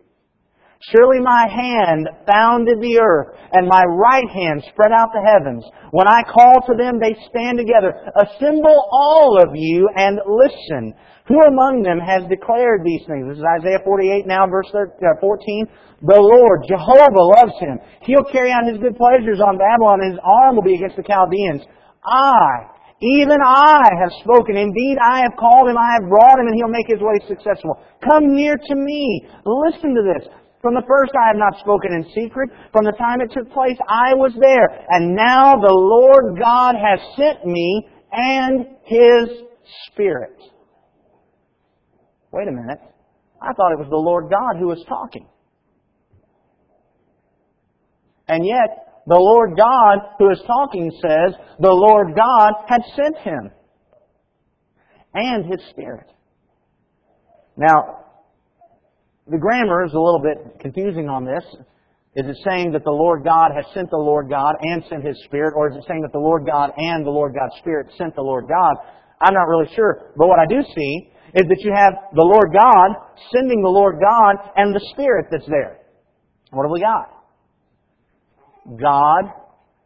[0.93, 5.65] Surely my hand founded the earth, and my right hand spread out the heavens.
[5.89, 7.97] When I call to them, they stand together.
[8.13, 10.93] Assemble all of you and listen.
[11.27, 13.27] Who among them has declared these things?
[13.27, 14.85] This is Isaiah 48 now, verse uh,
[15.19, 15.67] 14.
[16.05, 17.81] The Lord, Jehovah, loves him.
[18.05, 21.03] He'll carry out his good pleasures on Babylon, and his arm will be against the
[21.03, 21.65] Chaldeans.
[22.05, 22.69] I,
[23.01, 24.55] even I have spoken.
[24.55, 27.81] Indeed, I have called him, I have brought him, and he'll make his way successful.
[28.05, 29.25] Come near to me.
[29.43, 30.29] Listen to this.
[30.61, 32.49] From the first I have not spoken in secret.
[32.71, 34.67] From the time it took place, I was there.
[34.89, 39.47] And now the Lord God has sent me and His
[39.87, 40.39] Spirit.
[42.31, 42.79] Wait a minute.
[43.41, 45.27] I thought it was the Lord God who was talking.
[48.27, 53.51] And yet, the Lord God who is talking says the Lord God had sent him
[55.13, 56.07] and his Spirit.
[57.55, 58.05] Now,
[59.29, 61.43] the grammar is a little bit confusing on this.
[62.15, 65.21] Is it saying that the Lord God has sent the Lord God and sent His
[65.25, 68.15] Spirit, or is it saying that the Lord God and the Lord God's Spirit sent
[68.15, 68.73] the Lord God?
[69.21, 70.13] I'm not really sure.
[70.17, 72.95] But what I do see is that you have the Lord God
[73.35, 75.79] sending the Lord God and the Spirit that's there.
[76.51, 77.13] What have we got?
[78.79, 79.31] God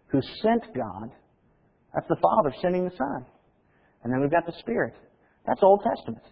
[0.07, 1.11] who sent God.
[1.93, 3.25] That's the Father sending the Son.
[4.03, 4.93] And then we've got the Spirit.
[5.45, 6.23] That's Old Testament.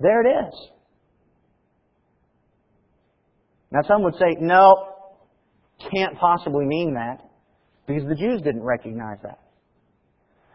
[0.00, 0.54] There it is.
[3.72, 4.92] Now some would say, no,
[5.90, 7.24] can't possibly mean that,
[7.86, 9.40] because the Jews didn't recognize that.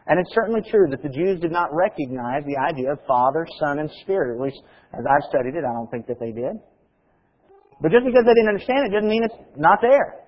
[0.07, 3.79] And it's certainly true that the Jews did not recognize the idea of Father, Son,
[3.79, 4.35] and Spirit.
[4.35, 4.61] At least
[4.93, 6.55] as I've studied it, I don't think that they did.
[7.81, 10.23] But just because they didn't understand it doesn't mean it's not there.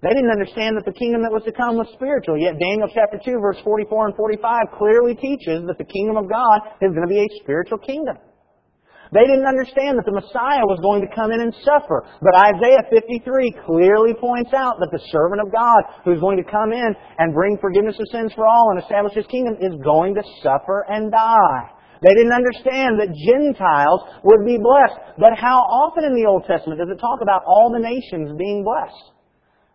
[0.00, 2.38] They didn't understand that the kingdom that was to come was spiritual.
[2.38, 6.78] Yet Daniel chapter 2 verse 44 and 45 clearly teaches that the kingdom of God
[6.80, 8.16] is going to be a spiritual kingdom.
[9.12, 12.04] They didn't understand that the Messiah was going to come in and suffer.
[12.20, 16.72] But Isaiah 53 clearly points out that the servant of God who's going to come
[16.76, 20.24] in and bring forgiveness of sins for all and establish his kingdom is going to
[20.44, 21.72] suffer and die.
[22.04, 25.18] They didn't understand that Gentiles would be blessed.
[25.18, 28.62] But how often in the Old Testament does it talk about all the nations being
[28.62, 29.18] blessed?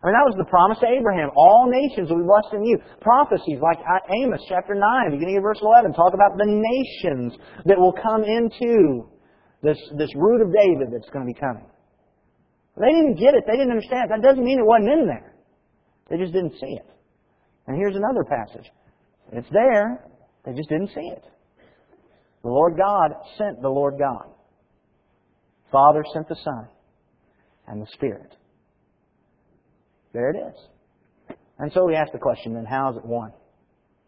[0.04, 1.32] I mean, that was the promise to Abraham.
[1.36, 2.76] All nations will be blessed in you.
[3.00, 3.80] Prophecies like
[4.20, 4.84] Amos chapter 9,
[5.16, 9.08] beginning of verse 11, talk about the nations that will come into
[9.64, 11.66] this, this root of David that's going to be coming.
[12.78, 13.44] They didn't get it.
[13.48, 14.12] They didn't understand.
[14.12, 15.34] That doesn't mean it wasn't in there.
[16.10, 16.90] They just didn't see it.
[17.68, 18.70] And here's another passage.
[19.32, 20.06] It's there.
[20.46, 21.24] They just didn't see it.
[22.44, 24.26] The Lord God sent the Lord God.
[25.72, 26.68] Father sent the Son
[27.68, 28.36] and the Spirit.
[30.14, 31.38] There it is.
[31.58, 33.32] And so we ask the question then, how is it one?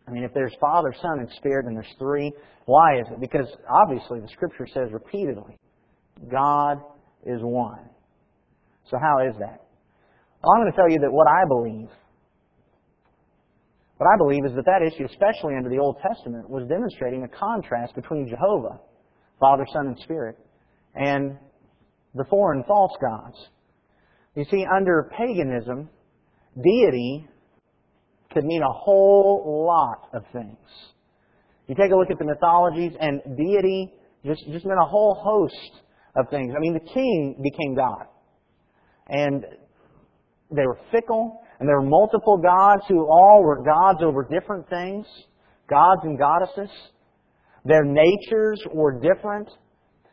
[0.08, 2.32] I mean, if there's Father, Son, and Spirit, and there's three,
[2.66, 3.20] why is it?
[3.20, 5.58] Because obviously the Scripture says repeatedly,
[6.32, 6.78] God
[7.26, 7.90] is one.
[8.90, 9.66] So how is that?
[10.44, 11.90] Well, I'm going to tell you that what I believe,
[13.98, 17.28] what I believe is that that issue, especially under the Old Testament, was demonstrating a
[17.28, 18.80] contrast between Jehovah,
[19.40, 20.38] Father, Son, and Spirit,
[20.94, 21.38] and
[22.14, 23.38] the foreign false gods.
[24.36, 25.90] You see, under paganism,
[26.62, 27.28] deity
[28.36, 30.58] could mean a whole lot of things.
[31.68, 33.94] You take a look at the mythologies, and deity
[34.26, 35.82] just, just meant a whole host
[36.18, 36.54] of things.
[36.56, 38.06] I mean, the king became God.
[39.08, 39.46] And
[40.52, 45.06] they were fickle, and there were multiple gods who all were gods over different things,
[45.70, 46.70] gods and goddesses.
[47.64, 49.50] Their natures were different.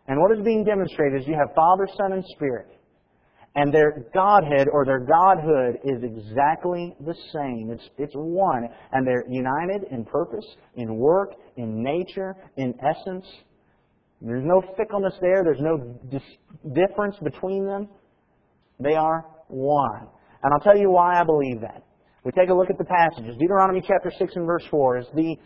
[0.06, 2.68] And what is being demonstrated is you have Father, Son, and Spirit.
[3.54, 7.70] And their Godhead or their Godhood is exactly the same.
[7.70, 8.68] It's, it's one.
[8.92, 10.46] And they're united in purpose,
[10.76, 13.26] in work, in nature, in essence.
[14.22, 15.42] There's no fickleness there.
[15.44, 16.22] There's no dis-
[16.74, 17.88] difference between them.
[18.80, 20.08] They are one.
[20.42, 21.84] And I'll tell you why I believe that.
[22.24, 23.36] We take a look at the passages.
[23.38, 25.36] Deuteronomy chapter 6 and verse 4 is the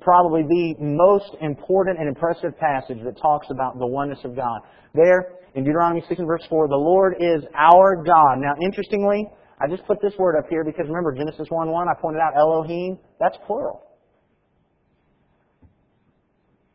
[0.00, 4.60] probably the most important and impressive passage that talks about the oneness of God.
[4.94, 8.36] There, in Deuteronomy 6 and verse 4, the Lord is our God.
[8.36, 9.26] Now, interestingly,
[9.58, 12.36] I just put this word up here because remember Genesis 1 1, I pointed out
[12.36, 12.98] Elohim.
[13.18, 13.82] That's plural.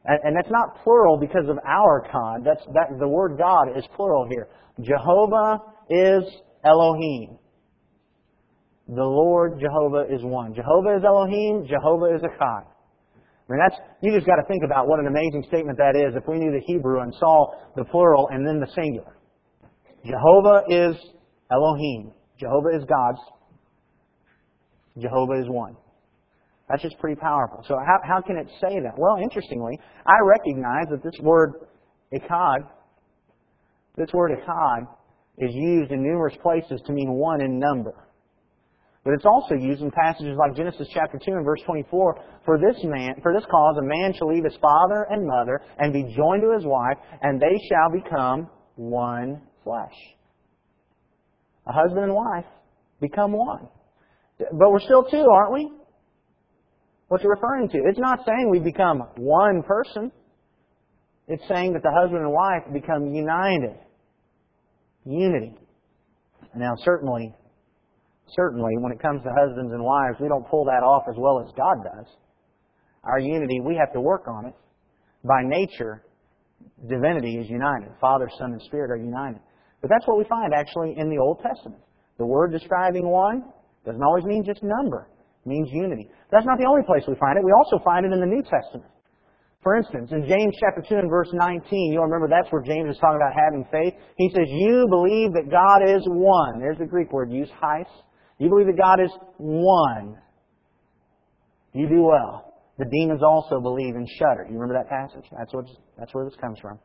[0.04, 2.42] And, and that's not plural because of our God.
[2.44, 4.48] That's, that, the word God is plural here.
[4.82, 6.24] Jehovah is
[6.66, 7.38] Elohim.
[8.88, 10.56] The Lord Jehovah is one.
[10.56, 12.66] Jehovah is Elohim, Jehovah is a Echad.
[13.52, 16.16] I mean, that's, you just got to think about what an amazing statement that is
[16.16, 19.14] if we knew the Hebrew and saw the plural and then the singular.
[20.06, 20.96] Jehovah is
[21.52, 22.14] Elohim.
[22.40, 23.20] Jehovah is God's.
[24.98, 25.76] Jehovah is one.
[26.70, 27.66] That's just pretty powerful.
[27.68, 28.94] So how, how can it say that?
[28.98, 31.56] Well, interestingly, I recognize that this word
[32.14, 32.60] echad,
[33.98, 34.88] this word echad,
[35.38, 38.08] is used in numerous places to mean one in number.
[39.04, 42.20] But it's also used in passages like Genesis chapter 2 and verse 24.
[42.46, 45.92] For this man, for this cause, a man shall leave his father and mother and
[45.92, 49.96] be joined to his wife, and they shall become one flesh.
[51.66, 52.46] A husband and wife
[53.00, 53.68] become one.
[54.38, 55.72] But we're still two, aren't we?
[57.08, 57.78] What's it referring to?
[57.86, 60.12] It's not saying we become one person.
[61.28, 63.78] It's saying that the husband and wife become united.
[65.06, 65.56] Unity.
[66.56, 67.34] Now, certainly,
[68.36, 71.40] certainly, when it comes to husbands and wives, we don't pull that off as well
[71.40, 72.08] as God does.
[73.04, 74.54] Our unity, we have to work on it.
[75.24, 76.04] By nature,
[76.88, 77.90] divinity is united.
[78.00, 79.42] Father, Son, and Spirit are united.
[79.82, 81.82] But that's what we find actually in the Old Testament.
[82.18, 83.44] The word describing one
[83.86, 85.10] doesn't always mean just number.
[85.46, 86.08] It means unity.
[86.32, 87.44] That's not the only place we find it.
[87.44, 88.90] We also find it in the New Testament.
[89.64, 92.98] For instance, in James chapter 2 and verse 19, you'll remember that's where James is
[92.98, 93.94] talking about having faith.
[94.18, 96.60] He says, You believe that God is one.
[96.60, 97.86] There's the Greek word heis.
[98.42, 100.18] You believe that God is one.
[101.74, 102.58] You do well.
[102.80, 104.48] The demons also believe and shudder.
[104.50, 105.30] You remember that passage?
[105.38, 105.66] That's, what,
[105.96, 106.80] that's where this comes from.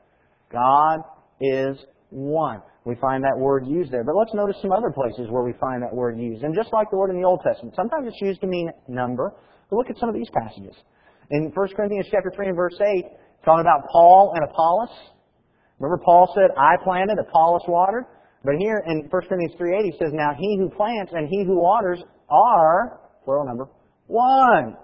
[0.52, 1.00] God
[1.40, 1.78] is
[2.10, 2.60] one.
[2.84, 4.04] We find that word used there.
[4.04, 6.44] But let's notice some other places where we find that word used.
[6.44, 9.32] And just like the word in the Old Testament, sometimes it's used to mean number.
[9.70, 10.76] But look at some of these passages.
[11.30, 13.02] In 1 Corinthians chapter 3 and verse 8,
[13.46, 14.92] talking about Paul and Apollos.
[15.80, 18.04] Remember Paul said, I planted, Apollos watered.
[18.46, 21.58] But here in 1 Corinthians 3.8 he says, Now he who plants and he who
[21.60, 21.98] waters
[22.30, 23.66] are, plural number,
[24.06, 24.76] one.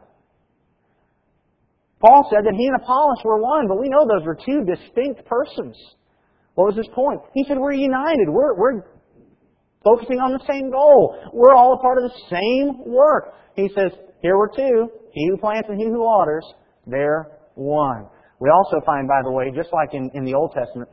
[2.00, 5.24] Paul said that he and Apollos were one, but we know those were two distinct
[5.26, 5.78] persons.
[6.54, 7.20] What was his point?
[7.34, 8.26] He said, We're united.
[8.28, 8.82] We're, we're
[9.84, 11.16] focusing on the same goal.
[11.32, 13.32] We're all a part of the same work.
[13.54, 13.92] He says,
[14.22, 14.90] Here we're two.
[15.12, 16.44] He who plants and he who waters,
[16.88, 18.08] they're one.
[18.40, 20.90] We also find, by the way, just like in, in the Old Testament,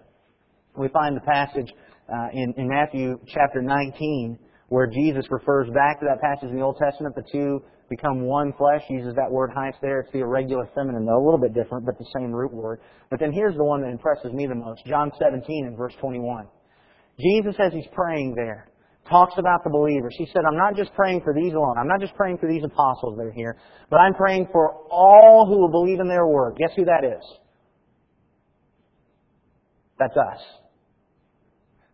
[0.78, 1.74] we find the passage
[2.12, 4.38] uh, in, in Matthew chapter 19
[4.70, 8.54] where Jesus refers back to that passage in the Old Testament, the two become one
[8.54, 10.02] flesh, uses that word heis there.
[10.02, 12.80] It's the irregular feminine, though, a little bit different, but the same root word.
[13.10, 14.86] But then here's the one that impresses me the most.
[14.86, 16.46] John 17 and verse 21.
[17.20, 18.70] Jesus, as he's praying there,
[19.10, 20.14] talks about the believers.
[20.18, 21.78] He said, I'm not just praying for these alone.
[21.80, 23.58] I'm not just praying for these apostles that are here,
[23.90, 26.58] but I'm praying for all who will believe in their word.
[26.58, 27.24] Guess who that is?
[29.98, 30.40] That's us.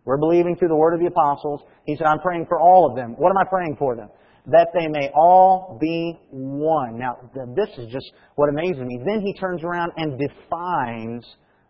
[0.05, 1.61] We're believing through the word of the apostles.
[1.85, 3.15] He said, I'm praying for all of them.
[3.17, 4.09] What am I praying for them?
[4.47, 6.99] That they may all be one.
[6.99, 7.17] Now,
[7.55, 8.99] this is just what amazes me.
[9.03, 11.25] Then he turns around and defines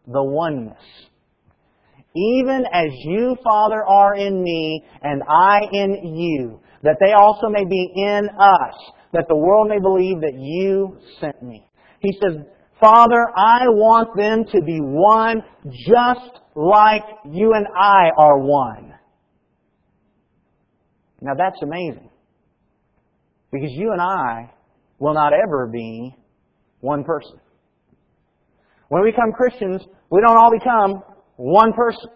[0.05, 0.77] the oneness.
[2.13, 7.65] Even as you, Father, are in me, and I in you, that they also may
[7.65, 8.75] be in us,
[9.13, 11.65] that the world may believe that you sent me.
[11.99, 12.37] He says,
[12.79, 15.41] Father, I want them to be one
[15.87, 18.93] just like you and I are one.
[21.21, 22.09] Now that's amazing.
[23.51, 24.51] Because you and I
[24.99, 26.15] will not ever be
[26.79, 27.39] one person.
[28.89, 31.03] When we become Christians, we don't all become
[31.37, 32.09] one person.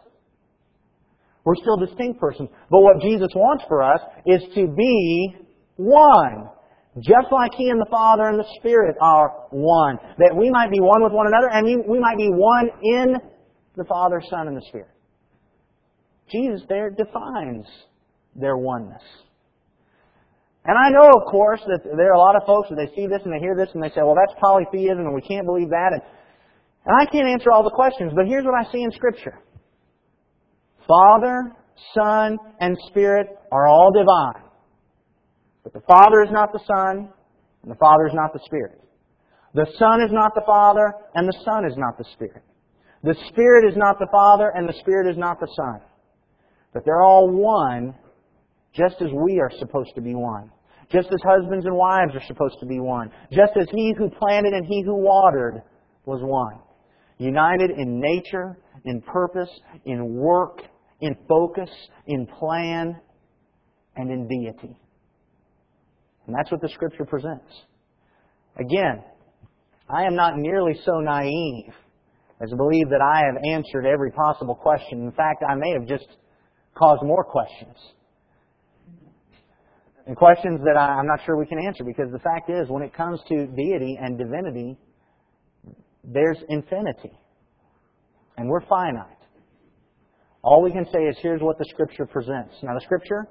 [1.44, 2.50] We're still distinct persons.
[2.70, 5.36] But what Jesus wants for us is to be
[5.78, 6.50] one.
[6.98, 9.98] Just like He and the Father and the Spirit are one.
[10.18, 13.16] That we might be one with one another and we, might be one in
[13.80, 14.93] the Father, Son, and the Spirit.
[16.32, 17.65] Jesus there defines
[18.36, 19.01] their oneness.
[20.65, 23.07] And I know, of course, that there are a lot of folks that they see
[23.07, 25.69] this and they hear this and they say, well, that's polytheism and we can't believe
[25.69, 25.93] that.
[25.93, 26.01] And,
[26.86, 29.39] and I can't answer all the questions, but here's what I see in Scripture.
[30.88, 31.53] Father,
[31.95, 34.49] Son, and Spirit are all divine.
[35.63, 37.09] But the Father is not the Son,
[37.63, 38.82] and the Father is not the Spirit.
[39.53, 42.43] The Son is not the Father, and the Son is not the Spirit.
[43.04, 45.82] The Spirit is not the Father, and the Spirit is not the Son.
[46.74, 47.95] But they're all one,
[48.74, 50.52] just as we are supposed to be one.
[50.91, 53.12] Just as husbands and wives are supposed to be one.
[53.32, 55.62] Just as he who planted and he who watered
[56.06, 56.60] was one.
[57.20, 59.50] United in nature, in purpose,
[59.86, 60.62] in work,
[61.02, 61.70] in focus,
[62.08, 63.00] in plan,
[63.95, 64.78] and in deity.
[66.26, 67.52] And that's what the Scripture presents.
[68.58, 69.04] Again,
[69.89, 71.74] I am not nearly so naive
[72.42, 75.04] as to believe that I have answered every possible question.
[75.04, 76.08] In fact, I may have just
[76.76, 77.76] caused more questions.
[80.08, 82.94] And questions that I'm not sure we can answer because the fact is, when it
[82.94, 84.78] comes to deity and divinity,
[86.04, 87.12] there's infinity.
[88.38, 89.06] And we're finite.
[90.42, 92.56] All we can say is, here's what the Scripture presents.
[92.64, 93.28] Now, the Scripture,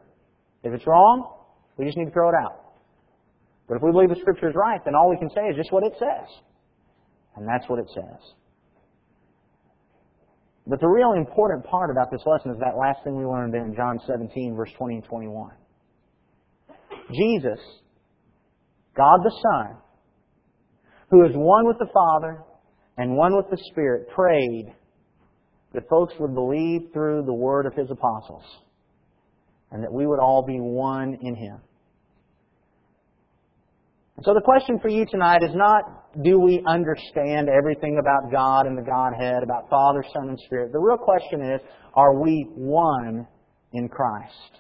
[0.63, 1.35] if it's wrong,
[1.79, 2.65] we just need to throw it out.
[3.67, 5.73] But if we believe the Scripture is right, then all we can say is just
[5.73, 6.29] what it says.
[7.37, 8.21] And that's what it says.
[10.69, 13.75] But the real important part about this lesson is that last thing we learned in
[13.75, 15.51] John 17, verse 20 and 21.
[17.11, 17.59] Jesus,
[18.95, 19.77] God the Son,
[21.11, 22.43] who is one with the Father
[22.99, 24.67] and one with the Spirit, prayed
[25.73, 28.45] that folks would believe through the word of His apostles
[29.71, 31.61] and that we would all be one in Him.
[34.25, 38.77] So the question for you tonight is not do we understand everything about God and
[38.77, 40.73] the Godhead, about Father, Son, and Spirit.
[40.73, 41.61] The real question is
[41.95, 43.29] are we one
[43.73, 44.59] in Christ?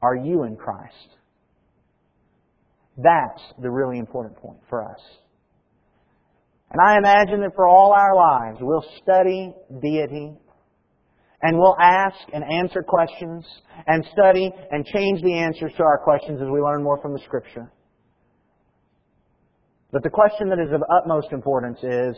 [0.00, 1.16] Are you in Christ?
[2.96, 5.00] That's the really important point for us.
[6.70, 10.34] And I imagine that for all our lives, we'll study deity
[11.42, 13.44] and we'll ask and answer questions
[13.86, 17.20] and study and change the answers to our questions as we learn more from the
[17.24, 17.72] Scripture.
[19.90, 22.16] But the question that is of utmost importance is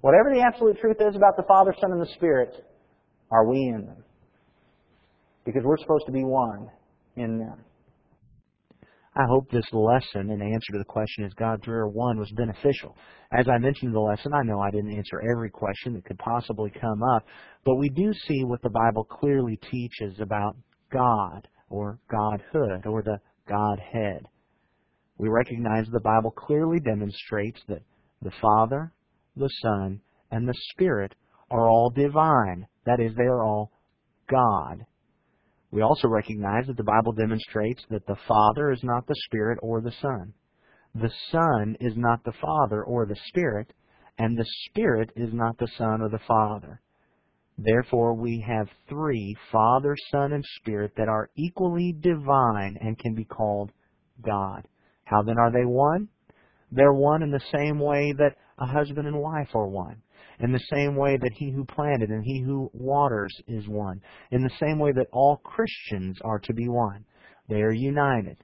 [0.00, 2.64] whatever the absolute truth is about the Father, Son, and the Spirit,
[3.30, 4.04] are we in them?
[5.44, 6.70] Because we're supposed to be one
[7.16, 7.64] in them.
[9.14, 12.32] I hope this lesson in answer to the question, is God three or one, was
[12.34, 12.96] beneficial.
[13.30, 16.18] As I mentioned in the lesson, I know I didn't answer every question that could
[16.18, 17.26] possibly come up,
[17.64, 20.56] but we do see what the Bible clearly teaches about
[20.90, 24.26] God, or Godhood, or the Godhead.
[25.22, 27.84] We recognize the Bible clearly demonstrates that
[28.22, 28.92] the Father,
[29.36, 30.00] the Son,
[30.32, 31.14] and the Spirit
[31.48, 32.66] are all divine.
[32.86, 33.70] That is, they are all
[34.28, 34.84] God.
[35.70, 39.80] We also recognize that the Bible demonstrates that the Father is not the Spirit or
[39.80, 40.34] the Son.
[40.92, 43.72] The Son is not the Father or the Spirit,
[44.18, 46.80] and the Spirit is not the Son or the Father.
[47.56, 53.24] Therefore, we have three, Father, Son, and Spirit, that are equally divine and can be
[53.24, 53.70] called
[54.20, 54.66] God.
[55.04, 56.08] How then are they one?
[56.70, 60.02] They're one in the same way that a husband and wife are one
[60.42, 64.00] in the same way that he who planted and he who waters is one,
[64.30, 67.04] in the same way that all Christians are to be one.
[67.48, 68.38] They are united.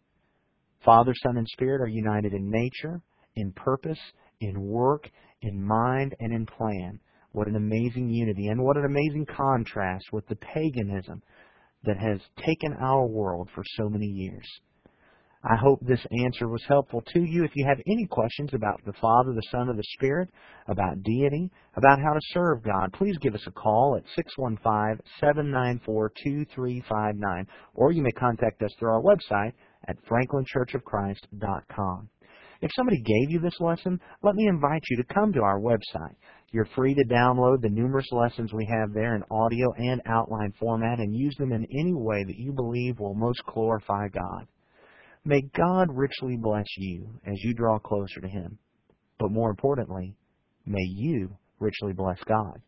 [0.84, 3.00] Father, Son, and Spirit are united in nature,
[3.34, 3.98] in purpose,
[4.40, 5.10] in work,
[5.42, 7.00] in mind, and in plan.
[7.32, 11.22] What an amazing unity, and what an amazing contrast with the paganism
[11.84, 14.46] that has taken our world for so many years.
[15.44, 17.44] I hope this answer was helpful to you.
[17.44, 20.30] If you have any questions about the Father, the Son, or the Spirit,
[20.66, 24.02] about deity, about how to serve God, please give us a call at
[25.22, 29.52] 615-794-2359, or you may contact us through our website
[29.86, 32.10] at franklinchurchofchrist.com.
[32.60, 36.16] If somebody gave you this lesson, let me invite you to come to our website.
[36.50, 40.98] You're free to download the numerous lessons we have there in audio and outline format
[40.98, 44.48] and use them in any way that you believe will most glorify God.
[45.24, 48.58] May God richly bless you as you draw closer to Him.
[49.18, 50.16] But more importantly,
[50.64, 52.60] may you richly bless God.